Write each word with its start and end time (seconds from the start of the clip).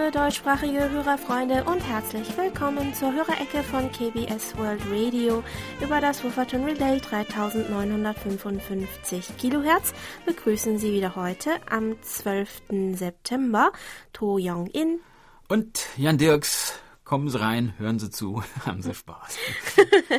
Liebe 0.00 0.12
deutschsprachige 0.12 0.88
Hörerfreunde 0.88 1.64
und 1.64 1.80
herzlich 1.80 2.34
willkommen 2.38 2.94
zur 2.94 3.12
Hörerecke 3.12 3.62
von 3.62 3.92
KBS 3.92 4.56
World 4.56 4.80
Radio 4.90 5.44
über 5.82 6.00
das 6.00 6.24
Wufferton 6.24 6.64
Relay 6.64 6.98
3955 6.98 9.36
Kilohertz. 9.36 9.92
Begrüßen 10.24 10.78
Sie 10.78 10.94
wieder 10.94 11.16
heute 11.16 11.50
am 11.68 12.00
12. 12.00 12.94
September 12.94 13.72
To 14.14 14.38
Young 14.40 14.68
In 14.68 15.00
und 15.48 15.84
Jan 15.98 16.16
Dirks. 16.16 16.80
Kommen 17.04 17.28
Sie 17.28 17.38
rein, 17.38 17.74
hören 17.76 17.98
Sie 17.98 18.08
zu, 18.10 18.42
haben 18.64 18.80
Sie 18.80 18.94
Spaß. 18.94 19.36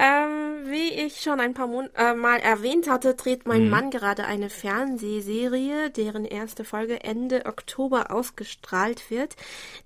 Ähm, 0.00 0.70
wie 0.70 0.90
ich 0.90 1.20
schon 1.20 1.40
ein 1.40 1.54
paar 1.54 1.66
Mon 1.66 1.90
äh, 1.96 2.14
Mal 2.14 2.38
erwähnt 2.38 2.88
hatte, 2.88 3.16
dreht 3.16 3.48
mein 3.48 3.64
mhm. 3.64 3.70
Mann 3.70 3.90
gerade 3.90 4.26
eine 4.26 4.48
Fernsehserie, 4.48 5.90
deren 5.90 6.24
erste 6.24 6.62
Folge 6.62 7.02
Ende 7.02 7.46
Oktober 7.46 8.12
ausgestrahlt 8.12 9.10
wird. 9.10 9.34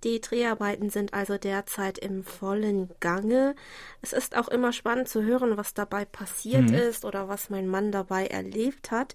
Die 0.05 0.21
Dreharbeiten 0.21 0.91
sind 0.91 1.15
also 1.15 1.39
derzeit 1.39 1.97
im 1.97 2.25
vollen 2.25 2.91
Gange. 3.01 3.55
Es 4.03 4.13
ist 4.13 4.37
auch 4.37 4.49
immer 4.49 4.75
spannend 4.75 5.09
zu 5.09 5.23
hören, 5.23 5.57
was 5.57 5.73
dabei 5.73 6.05
passiert 6.05 6.69
mhm. 6.69 6.75
ist 6.75 7.07
oder 7.07 7.29
was 7.29 7.49
mein 7.49 7.67
Mann 7.67 7.91
dabei 7.91 8.27
erlebt 8.27 8.91
hat. 8.91 9.15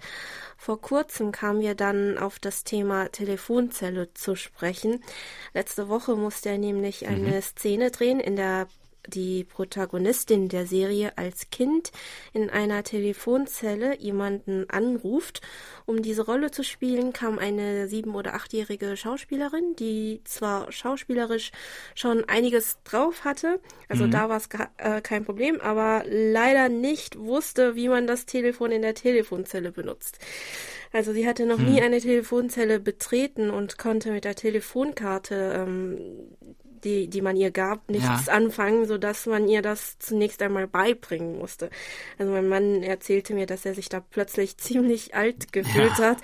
Vor 0.57 0.81
kurzem 0.81 1.31
kamen 1.31 1.61
wir 1.61 1.75
dann 1.75 2.17
auf 2.17 2.39
das 2.39 2.63
Thema 2.63 3.09
Telefonzelle 3.09 4.15
zu 4.15 4.35
sprechen. 4.35 5.03
Letzte 5.53 5.89
Woche 5.89 6.15
musste 6.15 6.49
er 6.49 6.57
nämlich 6.57 7.07
eine 7.07 7.35
mhm. 7.35 7.41
Szene 7.43 7.91
drehen, 7.91 8.19
in 8.19 8.35
der 8.35 8.67
die 9.07 9.43
Protagonistin 9.43 10.49
der 10.49 10.65
Serie 10.65 11.17
als 11.17 11.49
Kind 11.49 11.91
in 12.33 12.49
einer 12.49 12.83
Telefonzelle 12.83 13.97
jemanden 13.97 14.69
anruft. 14.69 15.41
Um 15.85 16.01
diese 16.01 16.25
Rolle 16.25 16.51
zu 16.51 16.63
spielen, 16.63 17.13
kam 17.13 17.39
eine 17.39 17.87
sieben- 17.87 18.15
oder 18.15 18.33
achtjährige 18.33 18.97
Schauspielerin, 18.97 19.75
die 19.77 20.21
zwar 20.25 20.71
schauspielerisch 20.71 21.51
schon 21.95 22.25
einiges 22.25 22.77
drauf 22.83 23.23
hatte, 23.23 23.59
also 23.89 24.05
mhm. 24.05 24.11
da 24.11 24.29
war 24.29 24.37
es 24.37 24.49
äh, 24.77 25.01
kein 25.01 25.25
Problem, 25.25 25.61
aber 25.61 26.03
leider 26.05 26.69
nicht 26.69 27.17
wusste, 27.17 27.75
wie 27.75 27.87
man 27.87 28.07
das 28.07 28.25
Telefon 28.25 28.71
in 28.71 28.81
der 28.81 28.95
Telefonzelle 28.95 29.71
benutzt. 29.71 30.19
Also 30.93 31.13
sie 31.13 31.27
hatte 31.27 31.45
noch 31.45 31.59
hm. 31.59 31.73
nie 31.73 31.81
eine 31.81 31.99
Telefonzelle 31.99 32.79
betreten 32.79 33.49
und 33.49 33.77
konnte 33.77 34.11
mit 34.11 34.23
der 34.23 34.35
Telefonkarte 34.35 35.65
ähm, 35.67 35.97
die, 36.83 37.07
die 37.07 37.21
man 37.21 37.35
ihr 37.35 37.51
gab, 37.51 37.89
nichts 37.89 38.27
ja. 38.27 38.33
anfangen, 38.33 38.85
sodass 38.85 39.25
man 39.25 39.47
ihr 39.47 39.61
das 39.61 39.97
zunächst 39.99 40.41
einmal 40.41 40.67
beibringen 40.67 41.37
musste. 41.37 41.69
Also 42.17 42.31
mein 42.31 42.47
Mann 42.47 42.83
erzählte 42.83 43.33
mir, 43.33 43.45
dass 43.45 43.65
er 43.65 43.73
sich 43.73 43.89
da 43.89 43.99
plötzlich 43.99 44.57
ziemlich 44.57 45.15
alt 45.15 45.51
gefühlt 45.53 45.97
ja. 45.99 46.09
hat. 46.09 46.17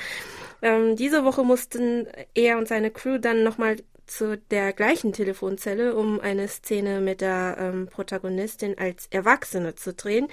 Ähm, 0.62 0.96
diese 0.96 1.26
Woche 1.26 1.44
mussten 1.44 2.08
er 2.34 2.58
und 2.58 2.68
seine 2.68 2.92
Crew 2.92 3.18
dann 3.18 3.44
nochmal 3.44 3.78
zu 4.06 4.38
der 4.38 4.74
gleichen 4.74 5.14
Telefonzelle, 5.14 5.96
um 5.96 6.20
eine 6.20 6.48
Szene 6.48 7.00
mit 7.00 7.22
der 7.22 7.58
ähm, 7.60 7.88
Protagonistin 7.88 8.78
als 8.78 9.08
Erwachsene 9.12 9.76
zu 9.76 9.94
drehen. 9.94 10.28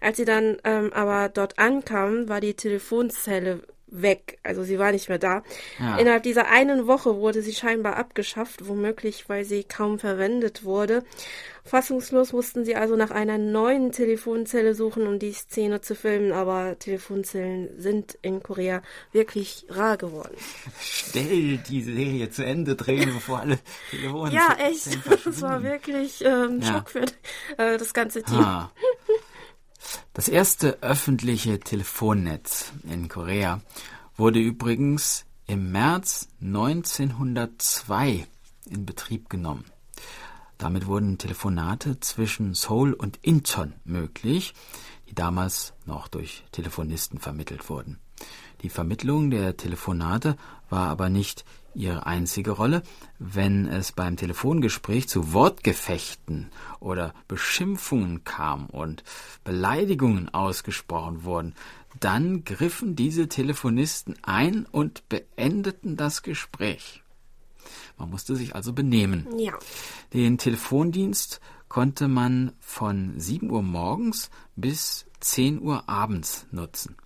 Als 0.00 0.16
sie 0.16 0.24
dann 0.24 0.58
ähm, 0.64 0.92
aber 0.92 1.28
dort 1.28 1.58
ankamen, 1.58 2.28
war 2.28 2.40
die 2.40 2.54
Telefonzelle 2.54 3.62
weg. 3.92 4.38
Also 4.42 4.64
sie 4.64 4.78
war 4.78 4.90
nicht 4.90 5.08
mehr 5.08 5.18
da. 5.18 5.42
Ja. 5.78 5.98
Innerhalb 5.98 6.22
dieser 6.22 6.48
einen 6.48 6.86
Woche 6.86 7.16
wurde 7.16 7.42
sie 7.42 7.52
scheinbar 7.52 7.96
abgeschafft, 7.96 8.66
womöglich 8.66 9.28
weil 9.28 9.44
sie 9.44 9.64
kaum 9.64 9.98
verwendet 9.98 10.64
wurde. 10.64 11.04
Fassungslos 11.64 12.32
mussten 12.32 12.64
sie 12.64 12.74
also 12.74 12.96
nach 12.96 13.12
einer 13.12 13.38
neuen 13.38 13.92
Telefonzelle 13.92 14.74
suchen, 14.74 15.06
um 15.06 15.20
die 15.20 15.32
Szene 15.32 15.80
zu 15.80 15.94
filmen, 15.94 16.32
aber 16.32 16.76
Telefonzellen 16.78 17.68
sind 17.78 18.18
in 18.20 18.42
Korea 18.42 18.82
wirklich 19.12 19.66
rar 19.68 19.96
geworden. 19.96 20.34
Stell 20.80 21.58
die 21.58 21.82
Serie 21.82 22.30
zu 22.30 22.44
Ende 22.44 22.74
drehen, 22.74 23.12
bevor 23.14 23.40
alle 23.40 23.60
Telefonzellen. 23.90 24.34
Ja, 24.34 24.56
echt. 24.66 24.98
Das 25.24 25.40
war 25.40 25.62
wirklich 25.62 26.24
ähm, 26.24 26.60
ja. 26.60 26.72
Schock 26.72 26.90
für 26.90 27.04
äh, 27.56 27.78
das 27.78 27.94
ganze 27.94 28.22
Team. 28.22 28.40
Ah. 28.40 28.72
Das 30.14 30.28
erste 30.28 30.82
öffentliche 30.82 31.58
Telefonnetz 31.58 32.72
in 32.82 33.08
Korea 33.08 33.62
wurde 34.14 34.40
übrigens 34.40 35.24
im 35.46 35.72
März 35.72 36.28
1902 36.42 38.26
in 38.68 38.84
Betrieb 38.84 39.30
genommen. 39.30 39.64
Damit 40.58 40.86
wurden 40.86 41.16
Telefonate 41.16 41.98
zwischen 42.00 42.52
Seoul 42.52 42.92
und 42.92 43.20
Incheon 43.22 43.72
möglich, 43.84 44.52
die 45.08 45.14
damals 45.14 45.72
noch 45.86 46.08
durch 46.08 46.44
Telefonisten 46.52 47.18
vermittelt 47.18 47.70
wurden. 47.70 47.98
Die 48.60 48.68
Vermittlung 48.68 49.30
der 49.30 49.56
Telefonate 49.56 50.36
war 50.68 50.88
aber 50.88 51.08
nicht 51.08 51.46
ihre 51.74 52.06
einzige 52.06 52.52
Rolle. 52.52 52.82
Wenn 53.18 53.66
es 53.66 53.92
beim 53.92 54.16
Telefongespräch 54.16 55.08
zu 55.08 55.32
Wortgefechten 55.32 56.50
oder 56.80 57.14
Beschimpfungen 57.28 58.24
kam 58.24 58.66
und 58.66 59.04
Beleidigungen 59.44 60.32
ausgesprochen 60.32 61.24
wurden, 61.24 61.54
dann 62.00 62.44
griffen 62.44 62.96
diese 62.96 63.28
Telefonisten 63.28 64.14
ein 64.22 64.66
und 64.70 65.08
beendeten 65.08 65.96
das 65.96 66.22
Gespräch. 66.22 67.02
Man 67.98 68.10
musste 68.10 68.36
sich 68.36 68.54
also 68.54 68.72
benehmen. 68.72 69.26
Ja. 69.38 69.52
Den 70.12 70.38
Telefondienst 70.38 71.40
konnte 71.68 72.08
man 72.08 72.52
von 72.60 73.18
7 73.18 73.50
Uhr 73.50 73.62
morgens 73.62 74.30
bis 74.56 75.06
10 75.20 75.62
Uhr 75.62 75.88
abends 75.88 76.46
nutzen. 76.50 76.96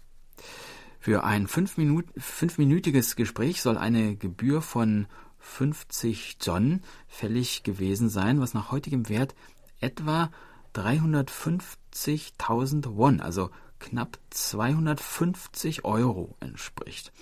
Für 1.07 1.23
ein 1.23 1.47
fünfminütiges 1.47 3.15
Gespräch 3.15 3.63
soll 3.63 3.79
eine 3.79 4.17
Gebühr 4.17 4.61
von 4.61 5.07
50 5.39 6.39
John 6.43 6.81
fällig 7.07 7.63
gewesen 7.63 8.09
sein, 8.09 8.41
was 8.41 8.55
nach 8.55 8.73
heutigem 8.73 9.09
Wert 9.09 9.37
etwa 9.79 10.33
350.000 10.75 12.97
Won, 12.97 13.21
also 13.21 13.51
knapp 13.79 14.19
250 14.31 15.85
Euro 15.85 16.35
entspricht. 16.41 17.13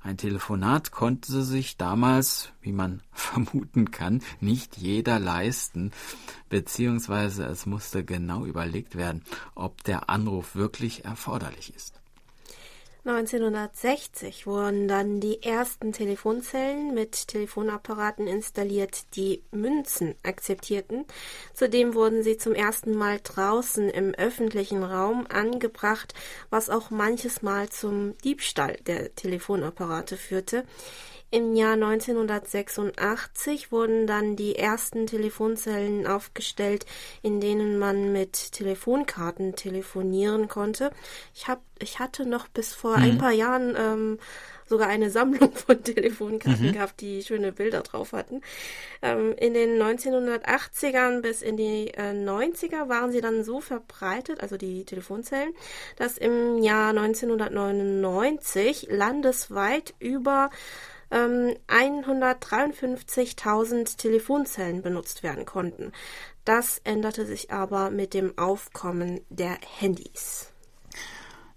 Ein 0.00 0.16
Telefonat 0.16 0.92
konnte 0.92 1.42
sich 1.42 1.76
damals, 1.76 2.52
wie 2.60 2.70
man 2.70 3.02
vermuten 3.10 3.90
kann, 3.90 4.22
nicht 4.38 4.76
jeder 4.76 5.18
leisten, 5.18 5.90
beziehungsweise 6.50 7.46
es 7.46 7.66
musste 7.66 8.04
genau 8.04 8.44
überlegt 8.44 8.94
werden, 8.94 9.24
ob 9.56 9.82
der 9.82 10.08
Anruf 10.08 10.54
wirklich 10.54 11.04
erforderlich 11.04 11.74
ist. 11.74 12.03
1960 13.06 14.46
wurden 14.46 14.88
dann 14.88 15.20
die 15.20 15.42
ersten 15.42 15.92
Telefonzellen 15.92 16.94
mit 16.94 17.28
Telefonapparaten 17.28 18.26
installiert, 18.26 19.14
die 19.14 19.42
Münzen 19.50 20.14
akzeptierten. 20.22 21.04
Zudem 21.52 21.92
wurden 21.92 22.22
sie 22.22 22.38
zum 22.38 22.54
ersten 22.54 22.94
Mal 22.94 23.20
draußen 23.22 23.90
im 23.90 24.14
öffentlichen 24.14 24.82
Raum 24.82 25.26
angebracht, 25.28 26.14
was 26.48 26.70
auch 26.70 26.90
manches 26.90 27.42
Mal 27.42 27.68
zum 27.68 28.16
Diebstahl 28.24 28.78
der 28.86 29.14
Telefonapparate 29.14 30.16
führte. 30.16 30.64
Im 31.34 31.56
Jahr 31.56 31.72
1986 31.72 33.72
wurden 33.72 34.06
dann 34.06 34.36
die 34.36 34.54
ersten 34.54 35.08
Telefonzellen 35.08 36.06
aufgestellt, 36.06 36.86
in 37.22 37.40
denen 37.40 37.76
man 37.76 38.12
mit 38.12 38.52
Telefonkarten 38.52 39.56
telefonieren 39.56 40.46
konnte. 40.46 40.92
Ich 41.34 41.48
hab, 41.48 41.60
ich 41.80 41.98
hatte 41.98 42.24
noch 42.24 42.46
bis 42.46 42.72
vor 42.72 42.98
mhm. 42.98 43.02
ein 43.02 43.18
paar 43.18 43.32
Jahren 43.32 43.74
ähm, 43.76 44.20
sogar 44.64 44.86
eine 44.86 45.10
Sammlung 45.10 45.50
von 45.54 45.82
Telefonkarten 45.82 46.68
mhm. 46.68 46.72
gehabt, 46.72 47.00
die 47.00 47.24
schöne 47.24 47.50
Bilder 47.50 47.80
drauf 47.80 48.12
hatten. 48.12 48.40
Ähm, 49.02 49.34
in 49.36 49.54
den 49.54 49.82
1980ern 49.82 51.20
bis 51.20 51.42
in 51.42 51.56
die 51.56 51.88
äh, 51.94 52.12
90er 52.12 52.88
waren 52.88 53.10
sie 53.10 53.20
dann 53.20 53.42
so 53.42 53.60
verbreitet, 53.60 54.40
also 54.40 54.56
die 54.56 54.84
Telefonzellen, 54.84 55.52
dass 55.96 56.16
im 56.16 56.58
Jahr 56.58 56.90
1999 56.90 58.86
landesweit 58.88 59.94
über 59.98 60.50
153.000 61.14 63.74
ähm, 63.74 63.84
Telefonzellen 63.96 64.82
benutzt 64.82 65.22
werden 65.22 65.44
konnten. 65.44 65.92
Das 66.44 66.80
änderte 66.84 67.26
sich 67.26 67.52
aber 67.52 67.90
mit 67.90 68.14
dem 68.14 68.36
Aufkommen 68.36 69.20
der 69.30 69.56
Handys. 69.78 70.48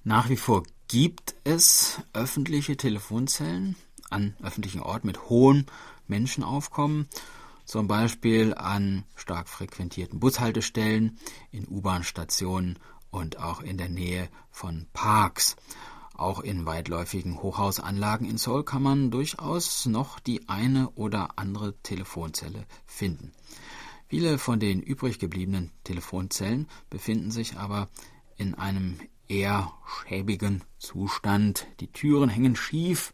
Nach 0.03 0.29
wie 0.29 0.37
vor 0.37 0.61
gibt 0.87 1.33
es 1.43 1.99
öffentliche 2.13 2.77
Telefonzellen 2.77 3.75
an 4.09 4.37
öffentlichen 4.41 4.81
Orten 4.81 5.07
mit 5.07 5.29
hohem 5.29 5.65
Menschenaufkommen, 6.07 7.09
zum 7.65 7.87
Beispiel 7.87 8.53
an 8.53 9.03
stark 9.15 9.49
frequentierten 9.49 10.21
Bushaltestellen, 10.21 11.19
in 11.51 11.67
U-Bahn-Stationen 11.67 12.79
und 13.11 13.39
auch 13.39 13.61
in 13.61 13.77
der 13.77 13.89
Nähe 13.89 14.29
von 14.49 14.87
Parks. 14.93 15.57
Auch 16.17 16.39
in 16.39 16.65
weitläufigen 16.65 17.41
Hochhausanlagen 17.41 18.27
in 18.27 18.37
Seoul 18.37 18.63
kann 18.63 18.81
man 18.81 19.11
durchaus 19.11 19.85
noch 19.85 20.19
die 20.19 20.49
eine 20.49 20.89
oder 20.95 21.37
andere 21.37 21.75
Telefonzelle 21.83 22.65
finden. 22.87 23.31
Viele 24.07 24.39
von 24.39 24.59
den 24.59 24.81
übrig 24.81 25.19
gebliebenen 25.19 25.71
Telefonzellen 25.83 26.67
befinden 26.89 27.29
sich 27.29 27.57
aber 27.57 27.87
in 28.35 28.55
einem 28.55 28.99
eher 29.27 29.71
schäbigen 29.85 30.63
Zustand. 30.79 31.67
Die 31.81 31.91
Türen 31.91 32.29
hängen 32.29 32.55
schief, 32.55 33.13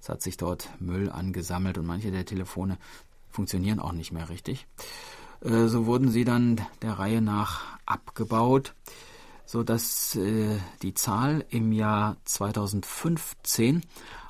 Es 0.00 0.08
hat 0.08 0.22
sich 0.22 0.36
dort 0.36 0.68
Müll 0.80 1.10
angesammelt 1.10 1.78
und 1.78 1.86
manche 1.86 2.10
der 2.10 2.26
Telefone 2.26 2.78
funktionieren 3.30 3.80
auch 3.80 3.92
nicht 3.92 4.12
mehr 4.12 4.28
richtig. 4.28 4.66
Äh, 5.40 5.66
so 5.66 5.86
wurden 5.86 6.10
sie 6.10 6.24
dann 6.24 6.60
der 6.82 6.98
Reihe 6.98 7.22
nach 7.22 7.78
abgebaut, 7.86 8.74
so 9.48 9.62
dass 9.62 10.14
äh, 10.14 10.58
die 10.82 10.92
Zahl 10.92 11.42
im 11.48 11.72
Jahr 11.72 12.18
2015 12.26 13.80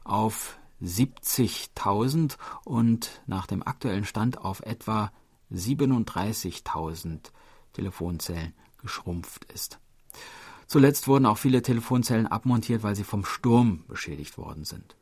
auf 0.04 0.56
70.000 0.80 2.36
und 2.64 3.20
nach 3.26 3.48
dem 3.48 3.66
aktuellen 3.66 4.04
Stand 4.04 4.38
auf 4.38 4.60
etwa 4.60 5.10
37.000 5.52 7.32
Telefonzellen 7.72 8.54
geschrumpft 8.80 9.44
ist. 9.52 9.80
Zuletzt 10.68 11.08
wurden 11.08 11.26
auch 11.26 11.38
viele 11.38 11.62
Telefonzellen 11.62 12.28
abmontiert, 12.28 12.84
weil 12.84 12.94
sie 12.94 13.02
vom 13.02 13.24
Sturm 13.24 13.82
beschädigt 13.88 14.38
worden 14.38 14.64
sind. 14.64 14.94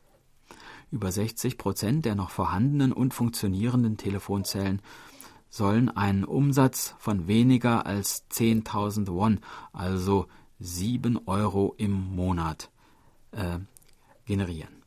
Über 0.91 1.13
60 1.13 1.59
Prozent 1.59 2.07
der 2.07 2.15
noch 2.15 2.31
vorhandenen 2.31 2.95
und 2.95 3.13
funktionierenden 3.13 3.99
Telefonzellen 3.99 4.81
sollen 5.49 5.89
einen 5.89 6.25
Umsatz 6.25 6.95
von 6.99 7.29
weniger 7.29 7.87
als 7.87 8.29
10.000 8.31 9.09
Won, 9.09 9.41
also 9.73 10.27
7 10.59 11.21
Euro 11.27 11.75
im 11.79 11.93
Monat, 11.93 12.71
äh, 13.33 13.59
generieren. 14.25 14.83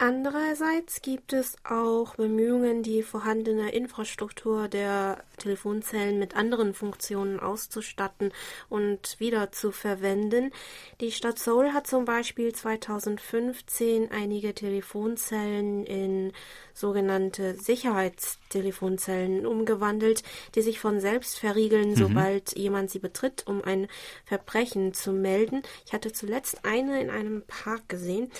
Andererseits 0.00 1.02
gibt 1.02 1.32
es 1.32 1.56
auch 1.64 2.14
Bemühungen, 2.14 2.84
die 2.84 3.02
vorhandene 3.02 3.70
Infrastruktur 3.70 4.68
der 4.68 5.24
Telefonzellen 5.38 6.18
mit 6.18 6.36
anderen 6.36 6.74
Funktionen 6.74 7.40
auszustatten 7.40 8.32
und 8.68 9.18
wieder 9.18 9.52
zu 9.52 9.72
verwenden. 9.72 10.52
Die 11.00 11.12
Stadt 11.12 11.38
Seoul 11.38 11.72
hat 11.72 11.86
zum 11.86 12.04
Beispiel 12.04 12.54
2015 12.54 14.10
einige 14.10 14.54
Telefonzellen 14.54 15.84
in 15.86 16.32
sogenannte 16.74 17.54
Sicherheitstelefonzellen 17.54 19.46
umgewandelt, 19.46 20.22
die 20.54 20.62
sich 20.62 20.78
von 20.78 21.00
selbst 21.00 21.38
verriegeln, 21.38 21.90
mhm. 21.90 21.96
sobald 21.96 22.56
jemand 22.56 22.90
sie 22.90 23.00
betritt, 23.00 23.46
um 23.46 23.64
ein 23.64 23.88
Verbrechen 24.24 24.94
zu 24.94 25.12
melden. 25.12 25.62
Ich 25.86 25.92
hatte 25.92 26.12
zuletzt 26.12 26.64
eine 26.64 27.00
in 27.00 27.10
einem 27.10 27.42
Park 27.46 27.88
gesehen. 27.88 28.30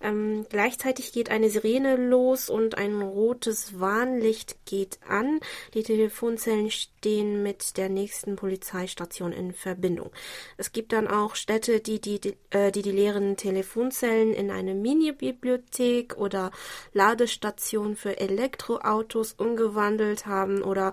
Ähm, 0.00 0.46
gleichzeitig 0.50 1.12
geht 1.12 1.30
eine 1.30 1.48
Sirene 1.48 1.96
los 1.96 2.50
und 2.50 2.76
ein 2.76 3.00
rotes 3.00 3.80
Warnlicht 3.80 4.56
geht 4.66 4.98
an. 5.08 5.40
Die 5.74 5.82
Telefonzellen 5.82 6.45
stehen 6.70 7.42
mit 7.42 7.76
der 7.76 7.88
nächsten 7.88 8.36
Polizeistation 8.36 9.32
in 9.32 9.52
Verbindung. 9.52 10.10
Es 10.56 10.72
gibt 10.72 10.92
dann 10.92 11.08
auch 11.08 11.34
Städte, 11.34 11.80
die 11.80 12.00
die, 12.00 12.20
die, 12.20 12.36
äh, 12.50 12.72
die, 12.72 12.82
die 12.82 12.90
leeren 12.90 13.36
Telefonzellen 13.36 14.34
in 14.34 14.50
eine 14.50 14.74
Mini-Bibliothek 14.74 16.16
oder 16.16 16.50
Ladestation 16.92 17.86
Station 17.86 17.96
für 17.96 18.18
Elektroautos 18.18 19.32
umgewandelt 19.32 20.26
haben 20.26 20.62
oder 20.62 20.92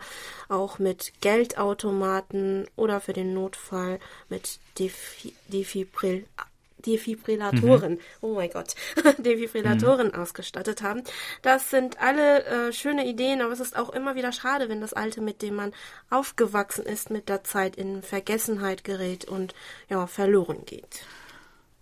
auch 0.50 0.80
mit 0.80 1.14
Geldautomaten 1.22 2.68
oder 2.76 3.02
für 3.02 3.14
den 3.14 3.34
Notfall 3.34 4.00
mit 4.30 4.60
Defi 4.78 5.34
Defibrill 5.48 6.26
Defibrillatoren, 6.86 7.94
mhm. 7.94 8.00
oh 8.22 8.36
mein 8.36 8.50
Gott, 8.50 8.76
Defibrillatoren 9.18 10.08
mhm. 10.08 10.16
ausgestattet 10.16 10.82
haben. 10.82 11.04
Das 11.42 11.70
sind 11.70 12.00
alle 12.00 12.46
äh, 12.46 12.74
schöne 12.74 13.08
Ideen, 13.08 13.42
aber 13.42 13.54
es 13.54 13.60
ist 13.60 13.76
auch 13.76 13.90
immer 13.90 14.16
wieder 14.16 14.32
schade, 14.32 14.70
wenn 14.70 14.82
das 14.82 14.94
Alte, 14.94 15.22
mit 15.22 15.42
dem 15.42 15.56
man 15.56 15.72
aufgewachsen 16.10 16.86
ist, 16.86 17.10
mit 17.10 17.30
der 17.30 17.44
Zeit 17.44 17.76
in 17.76 18.02
Vergessenheit 18.02 18.84
gerät 18.84 19.26
und 19.26 19.54
ja, 19.90 20.08
verloren 20.08 20.66
geht. 20.66 21.06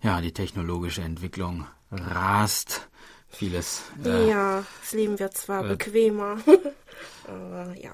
Ja, 0.02 0.20
die 0.20 0.32
technologische 0.32 1.02
Entwicklung 1.02 1.66
rast 1.90 2.88
vieles. 3.28 3.82
Äh, 4.04 4.28
ja, 4.28 4.64
das 4.80 4.92
Leben 4.92 5.18
wird 5.18 5.36
zwar 5.36 5.64
äh, 5.64 5.68
bequemer, 5.68 6.38
aber 7.26 7.74
ja. 7.80 7.92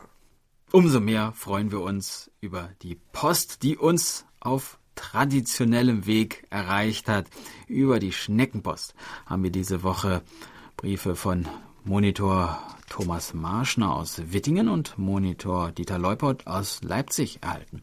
Umso 0.70 1.00
mehr 1.00 1.32
freuen 1.32 1.70
wir 1.70 1.80
uns 1.80 2.30
über 2.40 2.70
die 2.82 2.94
Post, 2.94 3.62
die 3.62 3.76
uns 3.76 4.26
auf 4.40 4.77
traditionellem 4.98 6.06
Weg 6.06 6.44
erreicht 6.50 7.08
hat. 7.08 7.26
Über 7.68 8.00
die 8.00 8.12
Schneckenpost 8.12 8.94
haben 9.26 9.44
wir 9.44 9.50
diese 9.50 9.84
Woche 9.84 10.22
Briefe 10.76 11.14
von 11.14 11.46
Monitor 11.84 12.58
Thomas 12.90 13.32
Marschner 13.32 13.94
aus 13.94 14.20
Wittingen 14.32 14.68
und 14.68 14.98
Monitor 14.98 15.70
Dieter 15.70 15.98
Leupold 15.98 16.48
aus 16.48 16.82
Leipzig 16.82 17.38
erhalten. 17.42 17.82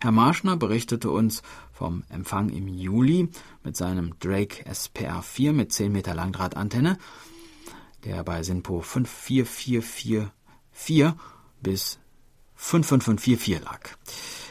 Herr 0.00 0.12
Marschner 0.12 0.56
berichtete 0.56 1.10
uns 1.10 1.42
vom 1.72 2.04
Empfang 2.08 2.48
im 2.48 2.68
Juli 2.68 3.28
mit 3.64 3.76
seinem 3.76 4.14
Drake 4.20 4.64
SPR4 4.70 5.52
mit 5.52 5.72
10 5.72 5.90
Meter 5.90 6.14
Langdrahtantenne, 6.14 6.96
der 8.04 8.22
bei 8.22 8.42
SINPO 8.42 8.82
54444 8.82 11.14
bis 11.60 11.98
55544 12.54 13.64
lag. 13.64 13.80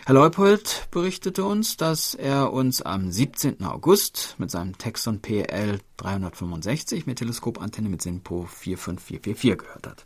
Herr 0.04 0.16
Leupold 0.16 0.88
berichtete 0.90 1.44
uns, 1.46 1.78
dass 1.78 2.16
er 2.16 2.52
uns 2.54 2.82
am 2.82 3.12
17. 3.12 3.64
August 3.64 4.34
mit 4.40 4.50
seinem 4.50 4.76
Texon 4.80 5.22
PL 5.22 5.80
365 5.98 7.06
mit 7.06 7.20
Teleskopantenne 7.20 7.88
mit 7.88 8.02
SINPO 8.02 8.48
45444 8.48 9.58
gehört 9.60 9.86
hat. 9.86 10.06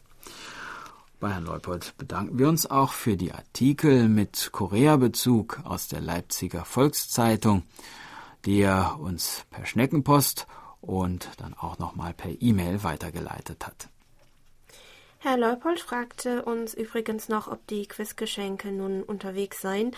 Bei 1.21 1.31
Herrn 1.31 1.45
Leupold 1.45 1.95
bedanken 1.97 2.37
wir 2.37 2.49
uns 2.49 2.69
auch 2.69 2.91
für 2.91 3.15
die 3.15 3.31
Artikel 3.31 4.09
mit 4.09 4.49
Korea-Bezug 4.51 5.61
aus 5.63 5.87
der 5.87 6.01
Leipziger 6.01 6.65
Volkszeitung, 6.65 7.63
die 8.43 8.59
er 8.59 8.99
uns 8.99 9.45
per 9.49 9.65
Schneckenpost 9.65 10.45
und 10.81 11.29
dann 11.37 11.53
auch 11.53 11.79
nochmal 11.79 12.13
per 12.13 12.41
E-Mail 12.41 12.83
weitergeleitet 12.83 13.65
hat. 13.65 13.87
Herr 15.27 15.37
Leupold 15.37 15.79
fragte 15.79 16.45
uns 16.45 16.75
übrigens 16.75 17.29
noch, 17.29 17.47
ob 17.47 17.65
die 17.65 17.87
Quizgeschenke 17.87 18.67
nun 18.67 19.01
unterwegs 19.01 19.59
seien. 19.59 19.95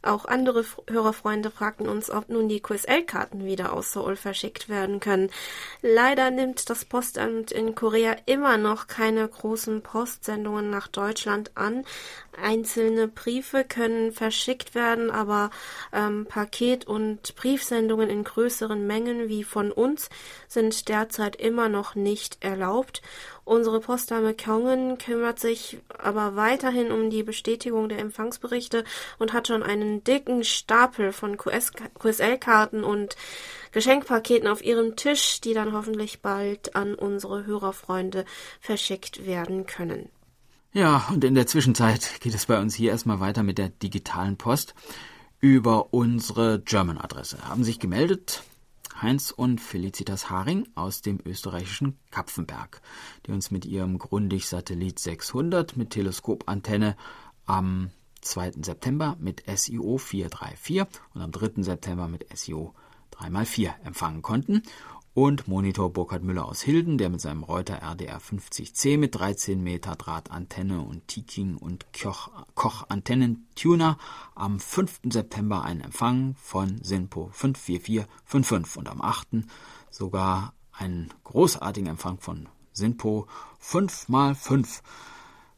Auch 0.00 0.24
andere 0.24 0.64
Hörerfreunde 0.88 1.50
fragten 1.50 1.86
uns, 1.86 2.10
ob 2.10 2.30
nun 2.30 2.48
die 2.48 2.60
QSL-Karten 2.60 3.44
wieder 3.44 3.74
aus 3.74 3.92
Seoul 3.92 4.16
verschickt 4.16 4.70
werden 4.70 4.98
können. 4.98 5.28
Leider 5.82 6.30
nimmt 6.30 6.70
das 6.70 6.86
Postamt 6.86 7.52
in 7.52 7.74
Korea 7.74 8.16
immer 8.24 8.56
noch 8.56 8.86
keine 8.86 9.28
großen 9.28 9.82
Postsendungen 9.82 10.70
nach 10.70 10.88
Deutschland 10.88 11.50
an. 11.58 11.84
Einzelne 12.42 13.06
Briefe 13.06 13.64
können 13.64 14.12
verschickt 14.12 14.74
werden, 14.74 15.10
aber 15.10 15.50
ähm, 15.92 16.24
Paket- 16.24 16.86
und 16.86 17.34
Briefsendungen 17.36 18.08
in 18.08 18.24
größeren 18.24 18.86
Mengen 18.86 19.28
wie 19.28 19.44
von 19.44 19.72
uns 19.72 20.08
sind 20.48 20.88
derzeit 20.88 21.36
immer 21.36 21.68
noch 21.68 21.94
nicht 21.96 22.42
erlaubt. 22.42 23.02
Unsere 23.50 23.80
Postdame 23.80 24.32
Kyongen 24.32 24.96
kümmert 24.96 25.40
sich 25.40 25.80
aber 25.98 26.36
weiterhin 26.36 26.92
um 26.92 27.10
die 27.10 27.24
Bestätigung 27.24 27.88
der 27.88 27.98
Empfangsberichte 27.98 28.84
und 29.18 29.32
hat 29.32 29.48
schon 29.48 29.64
einen 29.64 30.04
dicken 30.04 30.44
Stapel 30.44 31.10
von 31.10 31.36
QSL-Karten 31.36 32.84
und 32.84 33.16
Geschenkpaketen 33.72 34.46
auf 34.46 34.62
ihrem 34.62 34.94
Tisch, 34.94 35.40
die 35.40 35.52
dann 35.52 35.72
hoffentlich 35.72 36.22
bald 36.22 36.76
an 36.76 36.94
unsere 36.94 37.44
Hörerfreunde 37.44 38.24
verschickt 38.60 39.26
werden 39.26 39.66
können. 39.66 40.10
Ja, 40.72 41.08
und 41.12 41.24
in 41.24 41.34
der 41.34 41.48
Zwischenzeit 41.48 42.20
geht 42.20 42.36
es 42.36 42.46
bei 42.46 42.60
uns 42.60 42.76
hier 42.76 42.92
erstmal 42.92 43.18
weiter 43.18 43.42
mit 43.42 43.58
der 43.58 43.70
digitalen 43.70 44.36
Post 44.36 44.76
über 45.40 45.92
unsere 45.92 46.60
German-Adresse. 46.60 47.48
Haben 47.48 47.64
sich 47.64 47.80
gemeldet 47.80 48.44
Heinz 49.02 49.30
und 49.30 49.60
Felicitas 49.60 50.28
Haring 50.28 50.68
aus 50.74 51.00
dem 51.00 51.20
österreichischen 51.24 51.98
Kapfenberg, 52.10 52.82
die 53.26 53.32
uns 53.32 53.50
mit 53.50 53.64
ihrem 53.64 53.98
Grundig-Satellit 53.98 54.98
600 54.98 55.76
mit 55.76 55.90
Teleskopantenne 55.90 56.96
am 57.46 57.90
2. 58.20 58.52
September 58.62 59.16
mit 59.18 59.42
SIO 59.46 59.96
434 59.96 60.84
und 61.14 61.22
am 61.22 61.32
3. 61.32 61.62
September 61.62 62.08
mit 62.08 62.26
SIO 62.36 62.74
3x4 63.12 63.72
empfangen 63.84 64.20
konnten 64.20 64.62
und 65.20 65.48
Monitor 65.48 65.92
Burkhard 65.92 66.22
Müller 66.22 66.46
aus 66.46 66.62
Hilden, 66.62 66.96
der 66.96 67.10
mit 67.10 67.20
seinem 67.20 67.42
Reuter 67.42 67.82
RDR 67.82 68.18
50C 68.18 68.96
mit 68.96 69.14
13 69.14 69.62
Meter 69.62 69.94
Drahtantenne 69.94 70.80
und 70.80 71.08
Tiking 71.08 71.58
und 71.58 71.84
Koch, 71.92 72.86
Antennentuner 72.88 73.98
am 74.34 74.58
5. 74.58 75.00
September 75.10 75.62
einen 75.62 75.82
Empfang 75.82 76.36
von 76.40 76.82
SINPO 76.82 77.28
54455 77.34 78.78
und 78.78 78.88
am 78.88 79.02
8. 79.02 79.44
sogar 79.90 80.54
einen 80.72 81.12
großartigen 81.24 81.90
Empfang 81.90 82.18
von 82.18 82.48
SINPO 82.72 83.28
5x5 83.62 84.80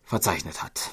verzeichnet 0.02 0.64
hat. 0.64 0.90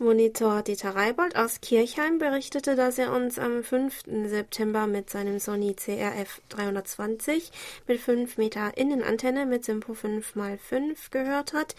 Monitor 0.00 0.62
Dieter 0.62 0.96
Reibold 0.96 1.36
aus 1.36 1.60
Kirchheim 1.60 2.18
berichtete, 2.18 2.74
dass 2.74 2.98
er 2.98 3.12
uns 3.12 3.38
am 3.38 3.62
5. 3.62 4.02
September 4.26 4.88
mit 4.88 5.08
seinem 5.08 5.38
Sony 5.38 5.74
CRF 5.74 6.40
320 6.48 7.52
mit 7.86 8.00
5 8.00 8.36
Meter 8.36 8.76
Innenantenne 8.76 9.46
mit 9.46 9.64
Simpo 9.64 9.92
5x5 9.92 10.96
gehört 11.12 11.52
hat. 11.52 11.76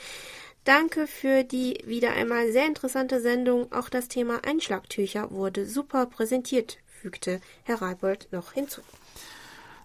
Danke 0.63 1.07
für 1.07 1.43
die 1.43 1.83
wieder 1.85 2.13
einmal 2.13 2.53
sehr 2.53 2.65
interessante 2.65 3.19
Sendung. 3.19 3.69
Auch 3.73 3.89
das 3.89 4.07
Thema 4.07 4.39
Einschlagtücher 4.45 5.31
wurde 5.31 5.65
super 5.65 6.05
präsentiert, 6.05 6.77
fügte 6.87 7.41
Herr 7.63 7.81
Reibold 7.81 8.29
noch 8.31 8.53
hinzu. 8.53 8.79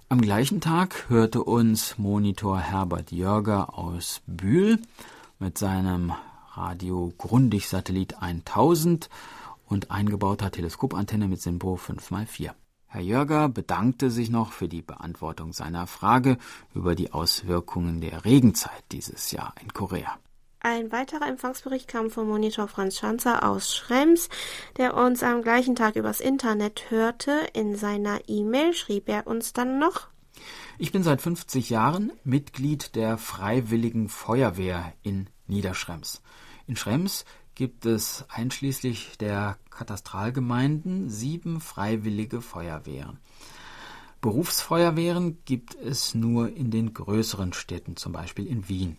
Am 0.08 0.20
gleichen 0.20 0.60
Tag 0.60 1.08
hörte 1.08 1.42
uns 1.42 1.98
Monitor 1.98 2.60
Herbert 2.60 3.10
Jörger 3.10 3.76
aus 3.76 4.22
Bühl 4.28 4.78
mit 5.40 5.58
seinem 5.58 6.12
Radio 6.52 7.12
Grundig 7.16 7.68
Satellit 7.68 8.20
1000 8.20 9.08
und 9.66 9.90
eingebauter 9.90 10.50
Teleskopantenne 10.50 11.28
mit 11.28 11.40
Simpo 11.40 11.76
5x4. 11.76 12.50
Herr 12.86 13.00
Jörger 13.00 13.48
bedankte 13.48 14.10
sich 14.10 14.30
noch 14.30 14.50
für 14.50 14.68
die 14.68 14.82
Beantwortung 14.82 15.52
seiner 15.52 15.86
Frage 15.86 16.38
über 16.74 16.96
die 16.96 17.12
Auswirkungen 17.12 18.00
der 18.00 18.24
Regenzeit 18.24 18.82
dieses 18.90 19.30
Jahr 19.30 19.54
in 19.62 19.72
Korea. 19.72 20.18
Ein 20.58 20.90
weiterer 20.90 21.28
Empfangsbericht 21.28 21.88
kam 21.88 22.10
vom 22.10 22.28
Monitor 22.28 22.66
Franz 22.66 22.98
Schanzer 22.98 23.48
aus 23.48 23.74
Schrems, 23.74 24.28
der 24.76 24.94
uns 24.94 25.22
am 25.22 25.42
gleichen 25.42 25.76
Tag 25.76 25.94
übers 25.94 26.20
Internet 26.20 26.90
hörte. 26.90 27.46
In 27.54 27.76
seiner 27.76 28.28
E-Mail 28.28 28.74
schrieb 28.74 29.08
er 29.08 29.28
uns 29.28 29.52
dann 29.52 29.78
noch 29.78 30.08
Ich 30.78 30.90
bin 30.90 31.04
seit 31.04 31.22
50 31.22 31.70
Jahren 31.70 32.12
Mitglied 32.24 32.96
der 32.96 33.18
Freiwilligen 33.18 34.08
Feuerwehr 34.08 34.92
in 35.02 35.28
Niederschrems. 35.50 36.22
In 36.66 36.76
Schrems 36.76 37.26
gibt 37.54 37.84
es 37.84 38.24
einschließlich 38.28 39.18
der 39.18 39.58
Katastralgemeinden 39.68 41.10
sieben 41.10 41.60
freiwillige 41.60 42.40
Feuerwehren. 42.40 43.18
Berufsfeuerwehren 44.22 45.38
gibt 45.44 45.74
es 45.74 46.14
nur 46.14 46.54
in 46.54 46.70
den 46.70 46.94
größeren 46.94 47.52
Städten, 47.52 47.96
zum 47.96 48.12
Beispiel 48.12 48.46
in 48.46 48.68
Wien. 48.68 48.96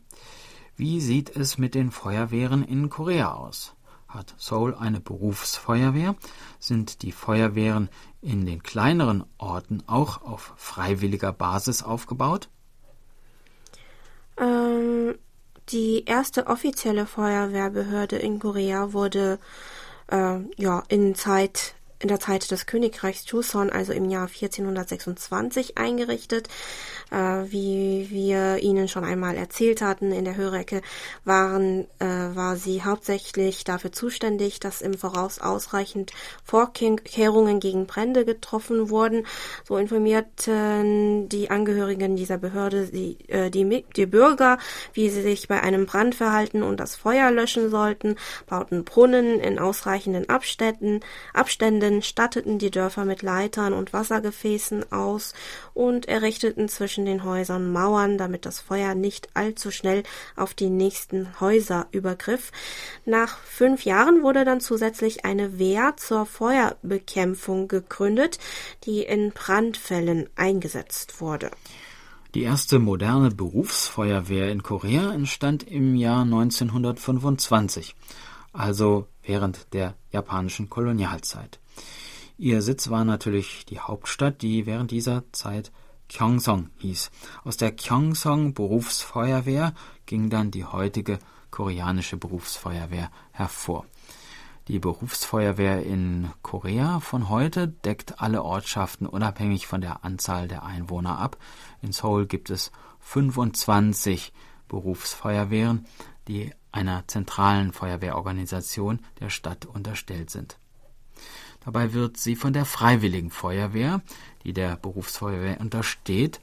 Wie 0.75 1.00
sieht 1.00 1.36
es 1.36 1.58
mit 1.58 1.75
den 1.75 1.91
Feuerwehren 1.91 2.63
in 2.63 2.89
Korea 2.89 3.34
aus? 3.34 3.75
Hat 4.08 4.34
Seoul 4.38 4.75
eine 4.75 5.00
Berufsfeuerwehr? 5.00 6.15
Sind 6.60 7.01
die 7.01 7.12
Feuerwehren 7.12 7.89
in 8.22 8.46
den 8.46 8.62
kleineren 8.62 9.24
Orten 9.38 9.84
auch 9.88 10.24
auf 10.24 10.53
freiwilliger 10.58 11.31
Basis 11.31 11.84
aufgebaut? 11.84 12.50
Ähm, 14.38 15.15
die 15.70 16.06
erste 16.06 16.48
offizielle 16.48 17.06
Feuerwehrbehörde 17.06 18.18
in 18.18 18.39
Korea 18.39 18.94
wurde 18.94 19.39
äh, 20.12 20.39
ja 20.58 20.84
in 20.88 21.15
Zeit 21.15 21.75
in 22.01 22.08
der 22.08 22.20
Zeit 22.20 22.50
des 22.51 22.65
Königreichs 22.65 23.29
Joseon, 23.29 23.70
also 23.70 23.93
im 23.93 24.10
Jahr 24.10 24.27
1426, 24.27 25.77
eingerichtet. 25.77 26.50
Äh, 27.12 27.51
wie 27.51 28.08
wir 28.10 28.60
Ihnen 28.62 28.88
schon 28.88 29.03
einmal 29.03 29.36
erzählt 29.36 29.81
hatten 29.81 30.13
in 30.13 30.24
der 30.24 30.38
Hörecke, 30.38 30.81
waren, 31.25 31.86
äh, 32.00 32.05
war 32.05 32.55
sie 32.55 32.84
hauptsächlich 32.84 33.65
dafür 33.65 33.91
zuständig, 33.91 34.62
dass 34.62 34.81
im 34.81 34.93
Voraus 34.93 35.39
ausreichend 35.39 36.13
Vorkehrungen 36.46 37.60
gegen 37.60 37.86
Brände 37.86 38.24
getroffen 38.24 38.89
wurden. 38.89 39.27
So 39.67 39.75
informierten 39.75 41.27
die 41.27 41.50
Angehörigen 41.50 42.15
dieser 42.15 42.38
Behörde 42.38 42.88
die, 42.88 43.17
äh, 43.27 43.50
die, 43.50 43.84
die 43.96 44.05
Bürger, 44.05 44.58
wie 44.93 45.10
sie 45.10 45.22
sich 45.22 45.50
bei 45.50 45.62
einem 45.62 45.88
Brand 45.88 46.15
verhalten 46.15 46.63
und 46.63 46.79
das 46.79 46.96
Feuer 46.96 47.29
löschen 47.29 47.70
sollten, 47.70 48.15
bauten 48.48 48.86
Brunnen 48.86 49.41
in 49.41 49.60
ausreichenden 49.60 50.29
Abständen, 50.29 51.01
Abständen, 51.34 51.90
statteten 52.01 52.60
die 52.60 52.71
Dörfer 52.71 53.05
mit 53.05 53.21
Leitern 53.21 53.74
und 53.74 53.91
Wassergefäßen 53.91 54.91
aus 54.91 55.33
und 55.74 56.07
errichteten 56.07 56.69
zwischen 56.69 56.91
zwischen 56.91 57.05
den 57.05 57.24
Häusern 57.24 57.71
Mauern, 57.71 58.17
damit 58.17 58.45
das 58.45 58.60
Feuer 58.60 58.95
nicht 58.95 59.29
allzu 59.33 59.71
schnell 59.71 60.03
auf 60.36 60.53
die 60.53 60.69
nächsten 60.69 61.39
Häuser 61.39 61.88
übergriff. 61.91 62.51
Nach 63.05 63.38
fünf 63.39 63.86
Jahren 63.86 64.24
wurde 64.24 64.45
dann 64.45 64.60
zusätzlich 64.62 65.24
eine 65.24 65.57
Wehr 65.57 65.93
zur 65.95 66.25
Feuerbekämpfung 66.25 67.67
gegründet, 67.67 68.39
die 68.83 69.03
in 69.03 69.31
Brandfällen 69.31 70.29
eingesetzt 70.36 71.21
wurde. 71.21 71.50
Die 72.36 72.43
erste 72.43 72.79
moderne 72.79 73.31
Berufsfeuerwehr 73.31 74.51
in 74.51 74.63
Korea 74.63 75.13
entstand 75.13 75.63
im 75.63 75.95
Jahr 75.95 76.24
1925, 76.24 77.95
also 78.53 79.08
während 79.24 79.74
der 79.74 79.96
japanischen 80.12 80.70
Kolonialzeit. 80.70 81.60
Ihr 82.38 82.62
Sitz 82.62 82.89
war 82.89 83.05
natürlich 83.05 83.65
die 83.65 83.79
Hauptstadt, 83.79 84.41
die 84.41 84.65
während 84.65 84.91
dieser 84.91 85.24
Zeit 85.31 85.72
Kyongsong 86.10 86.70
hieß. 86.77 87.12
Aus 87.43 87.58
der 87.58 87.72
Kyongsong 87.72 88.53
Berufsfeuerwehr 88.53 89.74
ging 90.05 90.29
dann 90.29 90.51
die 90.51 90.65
heutige 90.65 91.20
koreanische 91.51 92.17
Berufsfeuerwehr 92.17 93.12
hervor. 93.31 93.86
Die 94.67 94.79
Berufsfeuerwehr 94.79 95.84
in 95.84 96.29
Korea 96.41 97.00
von 97.00 97.29
heute 97.29 97.67
deckt 97.67 98.22
alle 98.22 98.43
Ortschaften 98.43 99.05
unabhängig 99.08 99.67
von 99.67 99.81
der 99.81 100.05
Anzahl 100.05 100.48
der 100.48 100.63
Einwohner 100.63 101.17
ab. 101.17 101.38
In 101.81 101.91
Seoul 101.91 102.25
gibt 102.25 102.50
es 102.50 102.72
25 103.00 104.34
Berufsfeuerwehren, 104.67 105.86
die 106.27 106.51
einer 106.71 107.07
zentralen 107.07 107.73
Feuerwehrorganisation 107.73 108.99
der 109.19 109.29
Stadt 109.29 109.65
unterstellt 109.65 110.29
sind. 110.29 110.57
Dabei 111.63 111.93
wird 111.93 112.17
sie 112.17 112.35
von 112.35 112.53
der 112.53 112.65
Freiwilligen 112.65 113.29
Feuerwehr, 113.29 114.01
die 114.43 114.53
der 114.53 114.77
Berufsfeuerwehr 114.77 115.59
untersteht, 115.59 116.41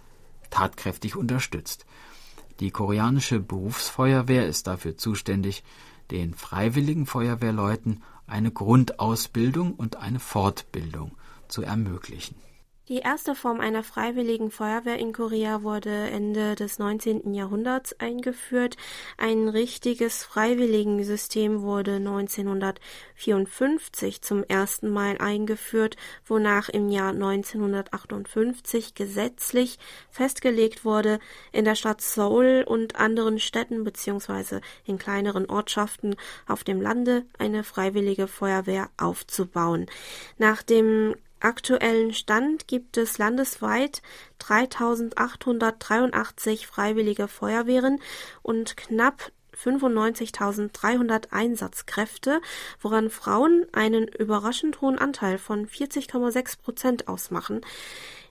tatkräftig 0.51 1.17
unterstützt. 1.17 1.87
Die 2.61 2.71
koreanische 2.71 3.41
Berufsfeuerwehr 3.41 4.47
ist 4.47 4.67
dafür 4.67 4.97
zuständig, 4.97 5.65
den 6.11 6.35
freiwilligen 6.35 7.07
Feuerwehrleuten 7.07 8.03
eine 8.27 8.51
Grundausbildung 8.51 9.75
und 9.75 9.97
eine 9.97 10.21
Fortbildung 10.21 11.17
zu 11.49 11.63
ermöglichen 11.63 12.37
die 12.89 13.01
erste 13.01 13.35
Form 13.35 13.61
einer 13.61 13.83
freiwilligen 13.83 14.51
Feuerwehr 14.51 14.99
in 14.99 15.13
Korea 15.13 15.63
wurde 15.63 15.91
Ende 15.91 16.55
des 16.55 16.79
19. 16.79 17.35
Jahrhunderts 17.35 18.01
eingeführt. 18.01 18.79
Ein 19.19 19.49
richtiges 19.49 20.25
Freiwilligensystem 20.25 21.61
wurde 21.61 21.97
1954 21.97 24.23
zum 24.23 24.43
ersten 24.43 24.89
Mal 24.89 25.19
eingeführt, 25.19 25.99
wonach 26.25 26.71
im 26.71 26.89
Jahr 26.89 27.11
1958 27.11 28.95
gesetzlich 28.95 29.79
festgelegt 30.11 30.87
wurde, 30.87 31.19
in 31.53 31.67
der 31.67 31.75
Stadt 31.75 32.01
Seoul 32.01 32.65
und 32.67 32.97
anderen 32.97 33.39
Städten 33.39 33.85
bzw. 33.85 34.61
in 34.85 34.97
kleineren 34.97 35.51
Ortschaften 35.51 36.17
auf 36.47 36.65
dem 36.65 36.81
Lande 36.81 37.27
eine 37.39 37.65
freiwillige 37.65 38.29
Feuerwehr 38.29 38.89
aufzubauen. 38.97 39.85
Nach 40.39 40.63
dem 40.63 41.15
aktuellen 41.41 42.13
Stand 42.13 42.69
gibt 42.69 42.97
es 42.97 43.19
landesweit 43.19 44.03
3883 44.39 46.67
freiwillige 46.67 47.29
Feuerwehren 47.29 48.01
und 48.43 48.77
knapp 48.77 49.31
95.300 49.57 51.33
Einsatzkräfte, 51.33 52.41
woran 52.81 53.11
Frauen 53.11 53.67
einen 53.73 54.09
überraschend 54.09 54.81
hohen 54.81 54.99
Anteil 54.99 55.39
von 55.39 55.67
40,6 55.67 56.61
Prozent 56.61 57.09
ausmachen. 57.09 57.63